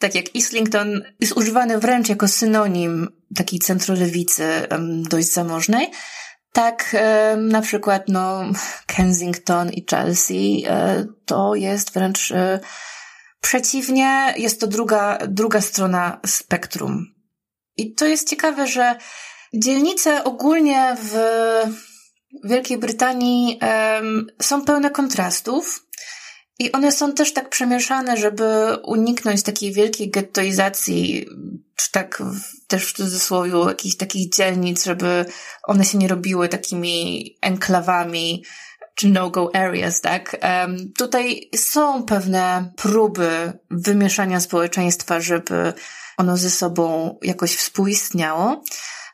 tak 0.00 0.14
jak 0.14 0.34
Islington 0.34 1.02
jest 1.20 1.36
używany 1.36 1.78
wręcz 1.78 2.08
jako 2.08 2.28
synonim 2.28 3.08
takiej 3.34 3.58
centrolewicy 3.58 4.44
dość 5.10 5.32
zamożnej, 5.32 5.90
tak 6.52 6.96
na 7.36 7.60
przykład 7.60 8.02
no 8.08 8.42
Kensington 8.86 9.70
i 9.70 9.86
Chelsea 9.90 10.64
e, 10.68 11.06
to 11.24 11.54
jest 11.54 11.92
wręcz 11.92 12.32
e, 12.32 12.60
przeciwnie, 13.40 14.34
jest 14.36 14.60
to 14.60 14.66
druga, 14.66 15.18
druga 15.28 15.60
strona 15.60 16.20
spektrum. 16.26 17.06
I 17.76 17.94
to 17.94 18.06
jest 18.06 18.30
ciekawe, 18.30 18.66
że 18.66 18.96
dzielnice 19.54 20.24
ogólnie 20.24 20.96
w 21.02 21.14
Wielkiej 22.44 22.78
Brytanii 22.78 23.58
są 24.42 24.64
pełne 24.64 24.90
kontrastów, 24.90 25.86
i 26.60 26.72
one 26.72 26.92
są 26.92 27.12
też 27.12 27.32
tak 27.32 27.48
przemieszane, 27.48 28.16
żeby 28.16 28.76
uniknąć 28.84 29.42
takiej 29.42 29.72
wielkiej 29.72 30.10
gettoizacji, 30.10 31.26
czy 31.76 31.90
tak 31.92 32.22
w, 32.22 32.66
też 32.66 32.86
w 32.86 32.92
cudzysłowie 32.92 33.58
jakichś 33.68 33.96
takich 33.96 34.28
dzielnic, 34.28 34.84
żeby 34.84 35.24
one 35.62 35.84
się 35.84 35.98
nie 35.98 36.08
robiły 36.08 36.48
takimi 36.48 37.24
enklawami 37.40 38.44
czy 38.94 39.08
no-go 39.08 39.50
areas, 39.54 40.00
tak? 40.00 40.36
Um, 40.42 40.92
tutaj 40.98 41.48
są 41.56 42.02
pewne 42.02 42.72
próby 42.76 43.52
wymieszania 43.70 44.40
społeczeństwa, 44.40 45.20
żeby 45.20 45.72
ono 46.16 46.36
ze 46.36 46.50
sobą 46.50 47.18
jakoś 47.22 47.56
współistniało. 47.56 48.62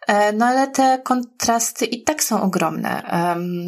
E, 0.07 0.33
no 0.33 0.47
ale 0.47 0.67
te 0.69 1.01
kontrasty 1.05 1.85
i 1.85 2.03
tak 2.03 2.25
są 2.25 2.43
ogromne. 2.43 3.03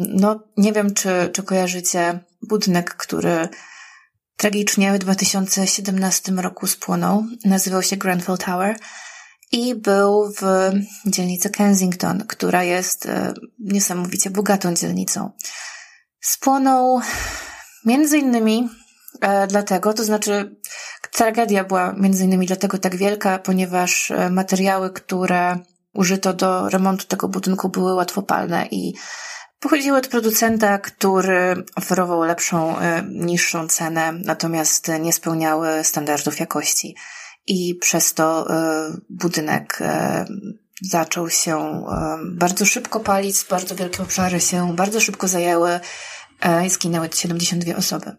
No 0.09 0.39
nie 0.57 0.73
wiem, 0.73 0.93
czy, 0.93 1.29
czy 1.33 1.43
kojarzycie 1.43 2.19
budynek, 2.41 2.95
który 2.95 3.49
tragicznie 4.37 4.93
w 4.93 4.97
2017 4.97 6.31
roku 6.31 6.67
spłonął. 6.67 7.25
Nazywał 7.45 7.83
się 7.83 7.97
Grenfell 7.97 8.37
Tower 8.37 8.75
i 9.51 9.75
był 9.75 10.33
w 10.41 10.71
dzielnicy 11.05 11.49
Kensington, 11.49 12.27
która 12.27 12.63
jest 12.63 13.05
e, 13.05 13.33
niesamowicie 13.59 14.29
bogatą 14.29 14.73
dzielnicą. 14.73 15.31
Spłonął 16.21 17.01
między 17.85 18.17
innymi 18.17 18.69
e, 19.21 19.47
dlatego, 19.47 19.93
to 19.93 20.03
znaczy 20.03 20.55
tragedia 21.11 21.63
była 21.63 21.93
między 21.93 22.25
innymi 22.25 22.47
dlatego 22.47 22.77
tak 22.77 22.95
wielka, 22.95 23.39
ponieważ 23.39 24.11
e, 24.11 24.29
materiały, 24.29 24.93
które 24.93 25.59
użyto 25.93 26.33
do 26.33 26.69
remontu 26.69 27.05
tego 27.05 27.27
budynku 27.27 27.69
były 27.69 27.93
łatwopalne 27.93 28.67
i 28.71 28.93
Pochodziły 29.59 29.97
od 29.97 30.07
producenta, 30.07 30.77
który 30.77 31.63
oferował 31.75 32.23
lepszą, 32.23 32.79
e, 32.79 33.03
niższą 33.09 33.67
cenę, 33.67 34.11
natomiast 34.11 34.87
nie 34.99 35.13
spełniały 35.13 35.83
standardów 35.83 36.39
jakości. 36.39 36.95
I 37.47 37.75
przez 37.75 38.13
to 38.13 38.49
e, 38.49 38.91
budynek 39.09 39.77
e, 39.81 40.25
zaczął 40.81 41.29
się 41.29 41.85
bardzo 42.31 42.65
szybko 42.65 42.99
palić, 42.99 43.45
bardzo 43.49 43.75
wielkie 43.75 44.03
obszary 44.03 44.39
się 44.41 44.75
bardzo 44.75 44.99
szybko 44.99 45.27
zajęły 45.27 45.79
i 46.65 46.69
zginęły 46.69 47.09
72 47.13 47.75
osoby. 47.75 48.15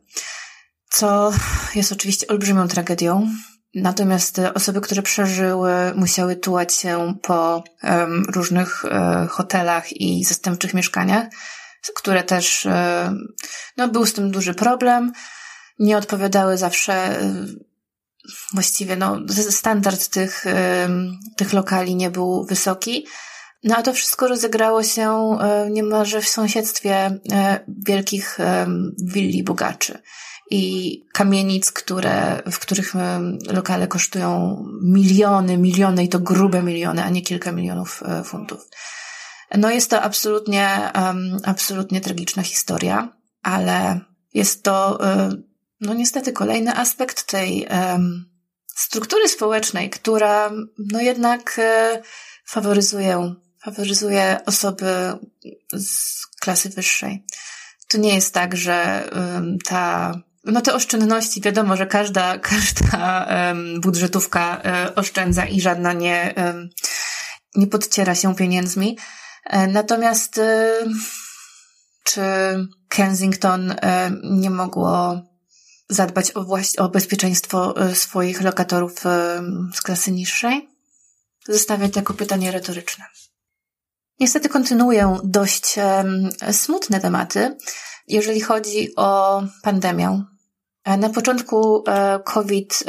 Co 0.91 1.33
jest 1.75 1.93
oczywiście 1.93 2.27
olbrzymią 2.27 2.69
tragedią. 2.69 3.29
Natomiast 3.75 4.41
osoby, 4.55 4.81
które 4.81 5.03
przeżyły, 5.03 5.73
musiały 5.95 6.37
tułać 6.37 6.75
się 6.75 7.15
po 7.23 7.65
um, 7.83 8.25
różnych 8.29 8.85
um, 8.85 9.29
hotelach 9.29 9.93
i 9.93 10.25
zastępczych 10.25 10.75
mieszkaniach, 10.75 11.27
które 11.95 12.23
też, 12.23 12.67
um, 12.67 13.35
no, 13.77 13.89
był 13.89 14.07
z 14.07 14.13
tym 14.13 14.31
duży 14.31 14.55
problem. 14.55 15.13
Nie 15.79 15.97
odpowiadały 15.97 16.59
zawsze 16.59 17.19
właściwie 18.53 18.97
no, 18.97 19.19
standard 19.51 20.09
tych, 20.09 20.45
tych 21.37 21.53
lokali 21.53 21.95
nie 21.95 22.11
był 22.11 22.45
wysoki. 22.45 23.07
No 23.65 23.77
a 23.77 23.83
to 23.83 23.93
wszystko 23.93 24.29
rozegrało 24.29 24.83
się 24.83 25.39
e, 25.41 25.71
niemalże 25.71 26.21
w 26.21 26.29
sąsiedztwie 26.29 26.95
e, 27.33 27.65
wielkich 27.69 28.39
willi 28.99 29.43
bogaczy 29.43 30.03
i 30.51 31.05
kamienic, 31.13 31.73
które, 31.73 32.43
w 32.53 32.59
których 32.59 32.95
lokale 33.47 33.87
kosztują 33.87 34.65
miliony, 34.83 35.59
miliony 35.59 36.05
i 36.05 36.09
to 36.09 36.19
grube 36.19 36.63
miliony, 36.63 37.05
a 37.05 37.11
nie 37.11 37.23
kilka 37.23 37.53
milionów 37.53 38.03
e, 38.07 38.25
funtów. 38.25 38.69
No 39.59 39.71
jest 39.71 39.91
to 39.91 40.03
absolutnie, 40.03 40.93
absolutnie 41.45 42.01
tragiczna 42.01 42.43
historia, 42.43 43.09
ale 43.43 44.01
jest 44.35 44.63
to 44.63 44.99
no 45.81 45.95
niestety 45.95 46.33
kolejny 46.33 46.77
aspekt 46.77 47.27
tej 47.27 47.69
struktury 48.77 49.29
społecznej, 49.29 49.91
która 49.91 50.51
no 50.79 51.01
jednak 51.01 51.59
e, 51.59 52.03
faworyzuje, 52.47 53.35
faworyzuje 53.63 54.41
osoby 54.47 55.19
z 55.73 56.27
klasy 56.41 56.69
wyższej. 56.69 57.25
To 57.89 57.99
nie 57.99 58.15
jest 58.15 58.35
tak, 58.35 58.57
że 58.57 59.09
ta 59.65 60.15
no 60.45 60.61
te 60.61 60.75
oszczędności, 60.75 61.41
wiadomo, 61.41 61.77
że 61.77 61.87
każda, 61.87 62.39
każda 62.53 63.27
budżetówka 63.81 64.63
um, 64.65 64.75
oszczędza 64.97 65.45
i 65.45 65.61
żadna 65.61 65.93
nie, 65.93 66.35
nie 67.55 67.67
podciera 67.67 68.15
się 68.15 68.35
pieniędzmi. 68.35 68.99
E, 69.45 69.67
natomiast 69.67 70.41
czy 72.05 72.23
Kensington 72.89 73.75
nie 74.23 74.51
mogło 74.51 75.23
zadbać 75.91 76.33
o, 76.37 76.47
o 76.79 76.89
bezpieczeństwo 76.89 77.77
e, 77.77 77.95
swoich 77.95 78.41
lokatorów 78.41 79.07
e, 79.07 79.43
z 79.75 79.83
klasy 79.83 80.13
niższej? 80.13 80.69
Zostawię 81.49 81.89
to 81.89 81.99
jako 81.99 82.15
pytanie 82.15 82.51
retoryczne. 82.51 83.05
Niestety 84.21 84.49
kontynuuję 84.49 85.19
dość 85.25 85.77
smutne 86.53 87.01
tematy, 87.01 87.57
jeżeli 88.11 88.41
chodzi 88.41 88.97
o 88.97 89.43
pandemię. 89.63 90.25
E, 90.85 90.97
na 90.97 91.11
początku 91.11 91.85
COVID 92.25 92.85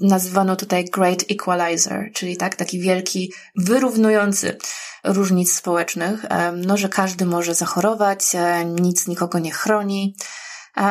nazywano 0.00 0.56
tutaj 0.56 0.84
Great 0.84 1.24
Equalizer, 1.30 2.10
czyli 2.14 2.36
tak, 2.36 2.56
taki 2.56 2.80
wielki, 2.80 3.32
wyrównujący 3.56 4.58
różnic 5.04 5.52
społecznych, 5.52 6.24
no, 6.56 6.76
że 6.76 6.88
każdy 6.88 7.26
może 7.26 7.54
zachorować, 7.54 8.20
nic 8.66 9.08
nikogo 9.08 9.38
nie 9.38 9.50
chroni, 9.50 10.16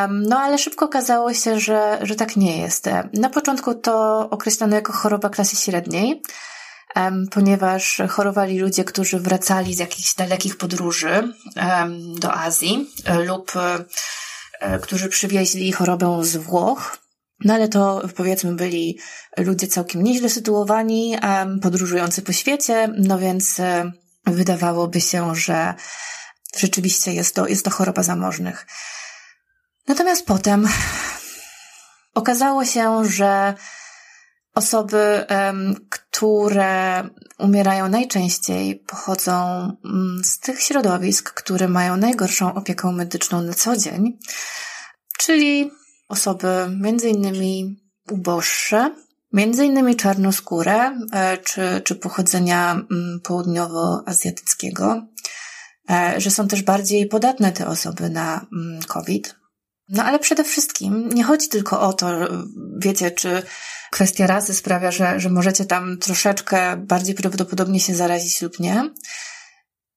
no 0.10 0.40
ale 0.40 0.58
szybko 0.58 0.86
okazało 0.86 1.34
się, 1.34 1.60
że, 1.60 2.00
że 2.02 2.16
tak 2.16 2.36
nie 2.36 2.58
jest. 2.58 2.90
Na 3.14 3.30
początku 3.30 3.76
to 3.76 4.20
określano 4.30 4.76
jako 4.76 4.94
choroba 4.94 5.30
klasy 5.30 5.56
średniej, 5.56 6.22
ponieważ 7.32 8.02
chorowali 8.10 8.60
ludzie, 8.60 8.84
którzy 8.84 9.20
wracali 9.20 9.76
z 9.76 9.80
jakichś 9.80 10.16
dalekich 10.16 10.58
podróży 10.58 11.34
do 12.20 12.34
Azji 12.34 12.90
lub 13.26 13.54
e, 14.60 14.80
którzy 14.80 15.10
przywieźli 15.10 15.72
chorobę 15.72 16.20
z 16.22 16.38
Włoch. 16.38 16.98
No 17.46 17.54
ale 17.54 17.68
to 17.68 18.02
powiedzmy 18.16 18.56
byli 18.56 19.00
ludzie 19.38 19.68
całkiem 19.68 20.04
nieźle 20.04 20.30
sytuowani, 20.30 21.18
podróżujący 21.62 22.22
po 22.22 22.34
świecie, 22.34 22.90
no 22.98 23.20
więc 23.20 23.60
e, 23.60 23.92
wydawałoby 24.26 25.02
się, 25.02 25.36
że 25.36 25.74
rzeczywiście 26.58 27.14
jest 27.14 27.36
to, 27.36 27.48
jest 27.48 27.66
to 27.66 27.72
choroba 27.72 28.04
zamożnych. 28.04 28.68
Natomiast 29.88 30.26
potem 30.26 30.68
okazało 32.14 32.66
się, 32.66 33.06
że 33.06 33.54
osoby, 34.56 35.26
które 36.18 37.10
umierają 37.40 37.90
najczęściej, 37.90 38.76
pochodzą 38.76 39.34
mm, 39.86 40.22
z 40.24 40.40
tych 40.40 40.62
środowisk, 40.62 41.34
które 41.34 41.68
mają 41.68 41.98
najgorszą 41.98 42.54
opiekę 42.54 42.92
medyczną 42.92 43.42
na 43.42 43.54
co 43.54 43.78
dzień, 43.78 44.18
czyli 45.18 45.72
osoby 46.08 46.48
innymi 47.10 47.80
uboższe, 48.12 48.96
innymi 49.66 49.96
czarnoskóre, 49.96 51.00
e, 51.14 51.38
czy, 51.38 51.82
czy 51.84 51.96
pochodzenia 51.96 52.72
mm, 52.72 53.20
południowoazjatyckiego, 53.24 55.08
e, 55.90 56.14
że 56.18 56.32
są 56.32 56.48
też 56.48 56.64
bardziej 56.64 57.08
podatne 57.08 57.52
te 57.52 57.68
osoby 57.68 58.10
na 58.10 58.46
mm, 58.54 58.82
COVID. 58.88 59.36
No 59.90 60.04
ale 60.04 60.20
przede 60.20 60.44
wszystkim 60.44 61.10
nie 61.10 61.24
chodzi 61.24 61.50
tylko 61.50 61.82
o 61.82 61.94
to, 61.94 62.08
wiecie, 62.78 63.12
czy 63.12 63.44
kwestia 63.92 64.28
rasy 64.28 64.54
sprawia, 64.54 64.92
że, 64.92 65.20
że 65.20 65.30
możecie 65.30 65.66
tam 65.66 65.98
troszeczkę 65.98 66.78
bardziej 66.78 67.16
prawdopodobnie 67.16 67.80
się 67.80 67.96
zarazić 67.96 68.42
lub 68.42 68.60
nie. 68.60 68.90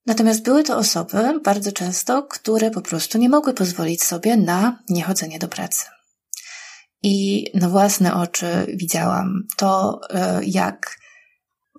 Natomiast 0.07 0.43
były 0.43 0.65
to 0.65 0.77
osoby 0.77 1.41
bardzo 1.45 1.73
często, 1.73 2.23
które 2.23 2.71
po 2.71 2.81
prostu 2.81 3.19
nie 3.19 3.29
mogły 3.29 3.55
pozwolić 3.55 4.03
sobie 4.03 4.37
na 4.37 4.83
niechodzenie 4.89 5.39
do 5.39 5.49
pracy. 5.49 5.85
I 7.03 7.47
na 7.55 7.69
własne 7.69 8.15
oczy 8.15 8.67
widziałam 8.75 9.43
to, 9.57 10.01
e, 10.11 10.41
jak 10.45 10.97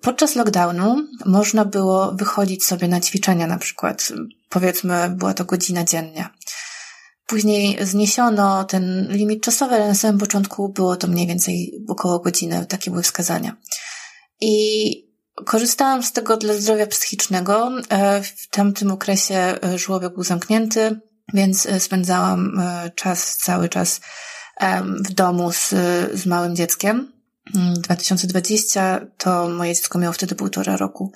podczas 0.02 0.34
lockdownu 0.34 1.06
można 1.26 1.64
było 1.64 2.12
wychodzić 2.12 2.64
sobie 2.64 2.88
na 2.88 3.00
ćwiczenia, 3.00 3.46
na 3.46 3.58
przykład, 3.58 4.12
powiedzmy, 4.48 5.10
była 5.10 5.34
to 5.34 5.44
godzina 5.44 5.84
dziennie. 5.84 6.28
Później 7.32 7.78
zniesiono 7.80 8.64
ten 8.64 9.08
limit 9.10 9.42
czasowy, 9.42 9.74
ale 9.74 9.88
na 9.88 9.94
samym 9.94 10.18
początku 10.18 10.68
było 10.68 10.96
to 10.96 11.06
mniej 11.06 11.26
więcej 11.26 11.84
około 11.88 12.18
godziny, 12.18 12.66
takie 12.66 12.90
były 12.90 13.02
wskazania. 13.02 13.56
I 14.40 14.94
korzystałam 15.46 16.02
z 16.02 16.12
tego 16.12 16.36
dla 16.36 16.54
zdrowia 16.54 16.86
psychicznego. 16.86 17.70
E, 17.88 18.22
w 18.22 18.48
tamtym 18.48 18.90
okresie 18.90 19.34
e, 19.34 19.78
żłobek 19.78 20.14
był 20.14 20.24
zamknięty, 20.24 21.00
więc 21.34 21.66
e, 21.66 21.80
spędzałam 21.80 22.62
czas, 22.94 23.36
cały 23.36 23.68
czas 23.68 24.00
w 25.04 25.12
domu 25.12 25.52
z, 25.52 25.68
z 26.14 26.26
małym 26.26 26.56
dzieckiem. 26.56 27.12
2020 27.76 28.82
mm, 28.82 29.10
to 29.18 29.48
moje 29.48 29.74
dziecko 29.74 29.98
miało 29.98 30.12
wtedy 30.12 30.34
półtora 30.34 30.76
roku. 30.76 31.12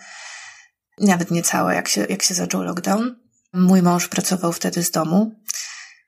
Nawet 1.01 1.31
niecałe, 1.31 1.75
jak 1.75 1.89
się, 1.89 2.07
jak 2.09 2.23
się 2.23 2.35
zaczął 2.35 2.63
lockdown. 2.63 3.17
Mój 3.53 3.83
mąż 3.83 4.09
pracował 4.09 4.53
wtedy 4.53 4.83
z 4.83 4.91
domu 4.91 5.33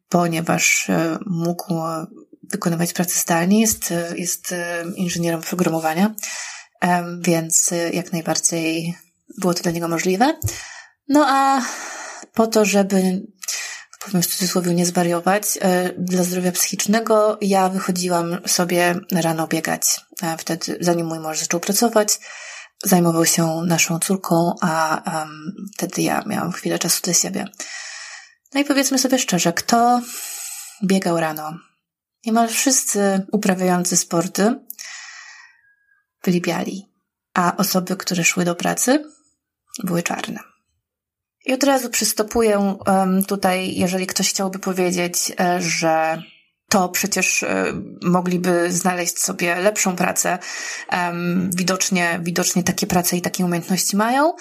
ponieważ 0.08 0.90
e, 0.90 1.18
mógł 1.26 1.74
wykonywać 2.42 2.92
pracę 2.92 3.20
zdalnie, 3.20 3.60
jest, 3.60 3.94
jest 4.14 4.52
e, 4.52 4.84
inżynierem 4.96 5.40
programowania, 5.40 6.14
więc 7.20 7.70
jak 7.92 8.12
najbardziej 8.12 8.96
było 9.38 9.54
to 9.54 9.62
dla 9.62 9.72
niego 9.72 9.88
możliwe. 9.88 10.38
No 11.08 11.26
a 11.28 11.62
po 12.34 12.46
to, 12.46 12.64
żeby 12.64 13.22
powiem 14.04 14.22
w 14.22 14.26
cudzysłowie 14.26 14.74
nie 14.74 14.86
zwariować, 14.86 15.58
e, 15.60 15.92
dla 15.98 16.22
zdrowia 16.22 16.52
psychicznego 16.52 17.38
ja 17.40 17.68
wychodziłam 17.68 18.38
sobie 18.46 18.94
rano 19.12 19.46
biegać. 19.46 20.00
Wtedy, 20.38 20.78
zanim 20.80 21.06
mój 21.06 21.18
mąż 21.18 21.38
zaczął 21.38 21.60
pracować, 21.60 22.18
zajmował 22.84 23.26
się 23.26 23.62
naszą 23.66 23.98
córką, 23.98 24.54
a 24.60 25.02
um, 25.06 25.52
wtedy 25.74 26.02
ja 26.02 26.22
miałam 26.26 26.52
chwilę 26.52 26.78
czasu 26.78 27.02
dla 27.02 27.12
siebie. 27.12 27.44
No 28.54 28.60
i 28.60 28.64
powiedzmy 28.64 28.98
sobie 28.98 29.18
szczerze, 29.18 29.52
kto 29.52 30.00
biegał 30.84 31.20
rano? 31.20 31.58
Niemal 32.26 32.48
wszyscy 32.48 33.26
uprawiający 33.32 33.96
sporty 33.96 34.54
byli 36.24 36.40
biali, 36.40 36.88
a 37.34 37.56
osoby, 37.56 37.96
które 37.96 38.24
szły 38.24 38.44
do 38.44 38.54
pracy, 38.54 39.04
były 39.84 40.02
czarne. 40.02 40.40
I 41.46 41.52
od 41.52 41.64
razu 41.64 41.90
przystopuję 41.90 42.76
tutaj, 43.28 43.74
jeżeli 43.74 44.06
ktoś 44.06 44.30
chciałby 44.30 44.58
powiedzieć, 44.58 45.32
e, 45.40 45.62
że 45.62 46.22
to 46.68 46.88
przecież 46.88 47.42
e, 47.42 47.64
mogliby 48.02 48.72
znaleźć 48.72 49.18
sobie 49.18 49.54
lepszą 49.56 49.96
pracę. 49.96 50.38
Widocznie, 51.56 52.20
widocznie 52.22 52.62
takie 52.62 52.86
prace 52.86 53.16
i 53.16 53.22
takie 53.22 53.44
umiejętności 53.44 53.96
mają. 53.96 54.32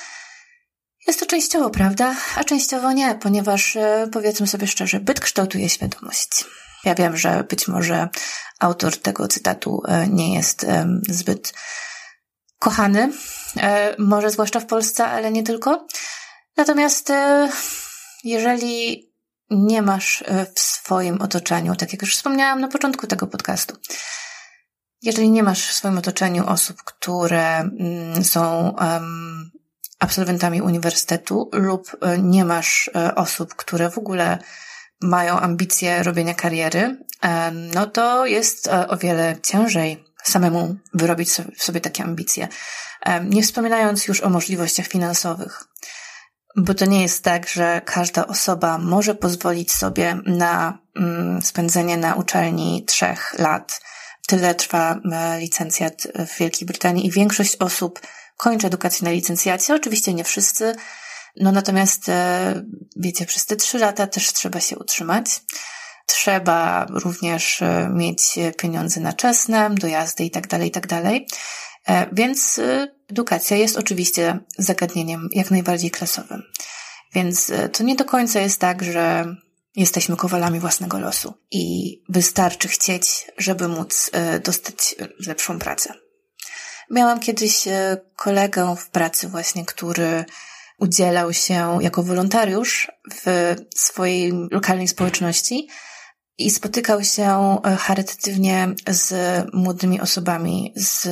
Jest 1.07 1.19
to 1.19 1.25
częściowo 1.25 1.69
prawda, 1.69 2.15
a 2.35 2.43
częściowo 2.43 2.91
nie, 2.91 3.15
ponieważ 3.15 3.75
e, 3.75 4.07
powiedzmy 4.11 4.47
sobie 4.47 4.67
szczerze, 4.67 4.99
byt 4.99 5.19
kształtuje 5.19 5.69
świadomość. 5.69 6.45
Ja 6.83 6.95
wiem, 6.95 7.17
że 7.17 7.43
być 7.43 7.67
może 7.67 8.09
autor 8.59 8.97
tego 8.97 9.27
cytatu 9.27 9.81
e, 9.87 10.07
nie 10.07 10.33
jest 10.35 10.65
zbyt 11.09 11.53
kochany 12.59 13.11
może 13.97 14.29
zwłaszcza 14.29 14.59
w 14.59 14.65
Polsce, 14.65 15.05
ale 15.05 15.31
nie 15.31 15.43
tylko. 15.43 15.87
Natomiast 16.57 17.11
jeżeli 18.23 19.07
nie 19.49 19.81
masz 19.81 20.23
w 20.55 20.59
swoim 20.59 21.21
otoczeniu, 21.21 21.75
tak 21.75 21.91
jak 21.93 22.01
już 22.01 22.15
wspomniałam 22.15 22.61
na 22.61 22.67
początku 22.67 23.07
tego 23.07 23.27
podcastu, 23.27 23.75
jeżeli 25.01 25.29
nie 25.29 25.43
masz 25.43 25.67
w 25.67 25.73
swoim 25.73 25.97
otoczeniu 25.97 26.47
osób, 26.47 26.83
które 26.83 27.57
mm, 27.57 28.23
są 28.23 28.75
absolwentami 29.99 30.61
uniwersytetu 30.61 31.49
lub 31.53 31.97
e, 32.01 32.17
nie 32.17 32.45
masz 32.45 32.89
e, 32.95 33.15
osób, 33.15 33.55
które 33.55 33.89
w 33.89 33.97
ogóle 33.97 34.37
mają 35.01 35.39
ambicje 35.39 36.03
robienia 36.03 36.33
kariery, 36.33 36.97
no 37.75 37.87
to 37.87 38.25
jest 38.25 38.67
e, 38.67 38.87
o 38.87 38.97
wiele 38.97 39.35
ciężej 39.43 40.03
samemu 40.23 40.75
wyrobić 40.93 41.29
sobie 41.57 41.81
takie 41.81 42.03
ambicje. 42.03 42.47
Nie 43.23 43.43
wspominając 43.43 44.07
już 44.07 44.21
o 44.21 44.29
możliwościach 44.29 44.87
finansowych. 44.87 45.63
Bo 46.55 46.73
to 46.73 46.85
nie 46.85 47.01
jest 47.01 47.23
tak, 47.23 47.49
że 47.49 47.81
każda 47.85 48.27
osoba 48.27 48.77
może 48.77 49.15
pozwolić 49.15 49.71
sobie 49.71 50.17
na 50.25 50.79
mm, 50.95 51.41
spędzenie 51.41 51.97
na 51.97 52.15
uczelni 52.15 52.85
trzech 52.85 53.35
lat 53.39 53.81
Tyle 54.27 54.55
trwa 54.55 54.99
e, 55.11 55.39
licencjat 55.39 56.07
w 56.27 56.37
Wielkiej 56.37 56.65
Brytanii 56.65 57.07
i 57.07 57.11
większość 57.11 57.55
osób 57.55 57.99
kończy 58.37 58.67
edukację 58.67 59.05
na 59.05 59.11
licencjacie. 59.11 59.75
Oczywiście 59.75 60.13
nie 60.13 60.23
wszyscy, 60.23 60.75
no 61.35 61.51
natomiast 61.51 62.09
e, 62.09 62.63
wiecie, 62.95 63.25
przez 63.25 63.45
te 63.45 63.55
trzy 63.55 63.77
lata 63.77 64.07
też 64.07 64.33
trzeba 64.33 64.59
się 64.59 64.77
utrzymać. 64.77 65.25
Trzeba 66.05 66.85
również 66.89 67.61
e, 67.61 67.89
mieć 67.93 68.39
pieniądze 68.57 68.99
na 68.99 69.13
czesne, 69.13 69.69
dojazdy 69.75 70.23
i 70.23 70.31
tak 70.31 70.47
dalej, 70.47 70.67
i 70.67 70.71
tak 70.71 70.87
dalej. 70.87 71.27
Więc 72.11 72.61
edukacja 73.11 73.57
jest 73.57 73.77
oczywiście 73.77 74.39
zagadnieniem 74.57 75.29
jak 75.31 75.51
najbardziej 75.51 75.91
klasowym. 75.91 76.43
Więc 77.13 77.51
to 77.73 77.83
nie 77.83 77.95
do 77.95 78.05
końca 78.05 78.39
jest 78.39 78.59
tak, 78.59 78.83
że 78.83 79.35
Jesteśmy 79.77 80.15
kowalami 80.15 80.59
własnego 80.59 80.99
losu 80.99 81.33
i 81.51 81.95
wystarczy 82.09 82.67
chcieć, 82.67 83.31
żeby 83.37 83.67
móc 83.67 84.09
e, 84.13 84.39
dostać 84.39 84.95
lepszą 85.27 85.59
pracę. 85.59 85.93
Miałam 86.91 87.19
kiedyś 87.19 87.67
e, 87.67 87.97
kolegę 88.15 88.75
w 88.77 88.89
pracy 88.89 89.27
właśnie, 89.27 89.65
który 89.65 90.25
udzielał 90.79 91.33
się 91.33 91.77
jako 91.81 92.03
wolontariusz 92.03 92.91
w 93.13 93.55
swojej 93.75 94.33
lokalnej 94.51 94.87
społeczności 94.87 95.67
i 96.37 96.51
spotykał 96.51 97.03
się 97.03 97.57
e, 97.63 97.75
charytatywnie 97.75 98.67
z 98.87 99.13
młodymi 99.53 100.01
osobami 100.01 100.73
z 100.75 101.07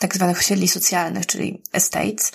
tak 0.00 0.14
zwanych 0.14 0.38
osiedli 0.38 0.68
socjalnych, 0.68 1.26
czyli 1.26 1.62
estates, 1.72 2.32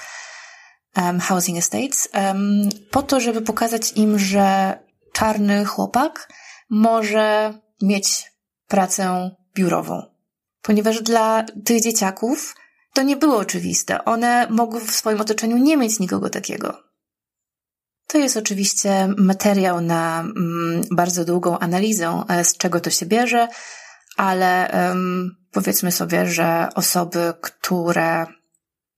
um, 0.98 1.20
housing 1.20 1.58
estates, 1.58 2.10
um, 2.14 2.70
po 2.92 3.04
to, 3.04 3.20
żeby 3.20 3.42
pokazać 3.42 3.92
im, 3.96 4.20
że 4.20 4.80
czarny 5.14 5.66
chłopak 5.66 6.30
może 6.70 7.54
mieć 7.82 8.32
pracę 8.68 9.32
biurową. 9.56 10.15
Ponieważ 10.66 11.02
dla 11.02 11.46
tych 11.66 11.82
dzieciaków 11.82 12.56
to 12.94 13.02
nie 13.02 13.16
było 13.16 13.38
oczywiste. 13.38 14.06
One 14.06 14.48
mogły 14.50 14.82
w 14.82 14.92
swoim 14.92 15.22
otoczeniu 15.22 15.58
nie 15.58 15.78
mieć 15.78 16.00
nikogo 16.00 16.30
takiego. 16.30 16.84
To 18.08 18.18
jest 18.18 18.38
oczywiście 18.38 19.10
materiał 19.18 19.82
na 19.82 20.20
mm, 20.20 20.82
bardzo 20.92 21.26
długą 21.26 21.60
analizę, 21.60 22.24
e, 22.30 22.46
z 22.46 22.58
czego 22.58 22.80
to 22.80 22.90
się 22.90 23.06
bierze, 23.06 23.48
ale 24.18 24.70
powiedzmy 25.52 25.92
sobie, 25.92 26.26
że 26.26 26.68
osoby, 26.76 27.34
które 27.42 28.26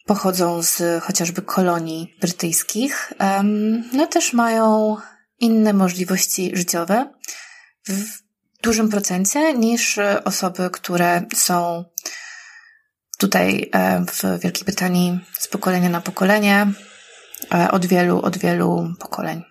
pochodzą 0.05 0.61
z 0.61 1.03
chociażby 1.03 1.41
kolonii 1.41 2.17
brytyjskich, 2.21 3.13
no 3.93 4.07
też 4.07 4.33
mają 4.33 4.97
inne 5.39 5.73
możliwości 5.73 6.51
życiowe 6.53 7.13
w 7.87 8.26
dużym 8.63 8.89
procencie 8.89 9.53
niż 9.53 9.99
osoby, 10.23 10.69
które 10.69 11.25
są 11.35 11.85
tutaj 13.17 13.69
e, 13.73 14.05
w 14.05 14.39
Wielkiej 14.41 14.65
Brytanii 14.65 15.19
z 15.39 15.47
pokolenia 15.47 15.89
na 15.89 16.01
pokolenie, 16.01 16.67
e, 17.53 17.71
od 17.71 17.85
wielu, 17.85 18.21
od 18.21 18.37
wielu 18.37 18.93
pokoleń. 18.99 19.43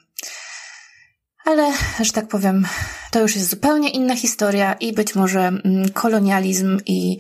Ale, 1.45 1.73
że 2.01 2.13
tak 2.13 2.29
powiem, 2.29 2.67
to 3.11 3.21
już 3.21 3.37
jest 3.37 3.51
zupełnie 3.51 3.91
inna 3.91 4.17
historia 4.17 4.73
i 4.73 4.93
być 4.93 5.15
może 5.15 5.41
mm, 5.41 5.89
kolonializm 5.93 6.79
i 6.87 7.19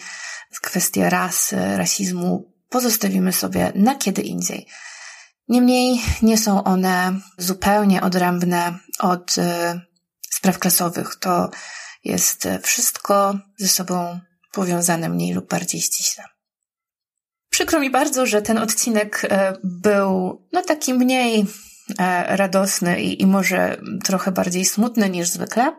kwestie 0.62 1.11
rasy, 1.11 1.77
rasizmu 1.77 2.53
pozostawimy 2.68 3.33
sobie 3.33 3.72
na 3.75 3.94
kiedy 3.94 4.22
indziej. 4.22 4.66
Niemniej 5.49 6.01
nie 6.22 6.38
są 6.38 6.64
one 6.64 7.20
zupełnie 7.38 8.03
odrębne 8.03 8.79
od 8.99 9.35
spraw. 10.53 11.17
To 11.21 11.51
jest 12.05 12.49
wszystko 12.63 13.39
ze 13.59 13.69
sobą 13.69 14.21
powiązane 14.53 15.09
mniej 15.09 15.35
lub 15.35 15.49
bardziej 15.51 15.81
ściśle. 15.81 16.25
Przykro 17.51 17.81
mi 17.81 17.91
bardzo, 17.91 18.27
że 18.27 18.43
ten 18.43 18.59
odcinek 18.59 19.25
y, 19.25 19.29
był 19.65 20.43
no 20.53 20.63
taki 20.63 20.95
mniej 20.95 21.41
y, 21.41 21.47
radosny 22.27 23.03
i, 23.03 23.23
i 23.23 23.27
może 23.27 23.81
trochę 24.05 24.33
bardziej 24.33 24.65
smutny 24.65 25.11
niż 25.11 25.29
zwykle. 25.29 25.77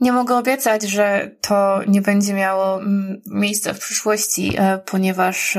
Nie 0.00 0.12
mogę 0.12 0.36
obiecać, 0.36 0.82
że 0.82 1.36
to 1.40 1.80
nie 1.86 2.02
będzie 2.02 2.34
miało 2.34 2.80
miejsca 3.26 3.74
w 3.74 3.78
przyszłości, 3.78 4.56
ponieważ 4.86 5.58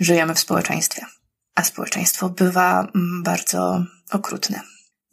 żyjemy 0.00 0.34
w 0.34 0.38
społeczeństwie 0.38 1.06
a 1.60 1.64
społeczeństwo 1.64 2.28
bywa 2.28 2.88
bardzo 3.22 3.84
okrutne. 4.10 4.60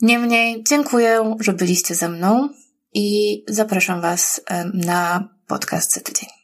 Niemniej 0.01 0.63
dziękuję, 0.63 1.35
że 1.39 1.53
byliście 1.53 1.95
ze 1.95 2.09
mną 2.09 2.49
i 2.93 3.43
zapraszam 3.47 4.01
Was 4.01 4.41
na 4.73 5.29
podcast 5.47 5.93
za 5.93 6.01
tydzień. 6.01 6.36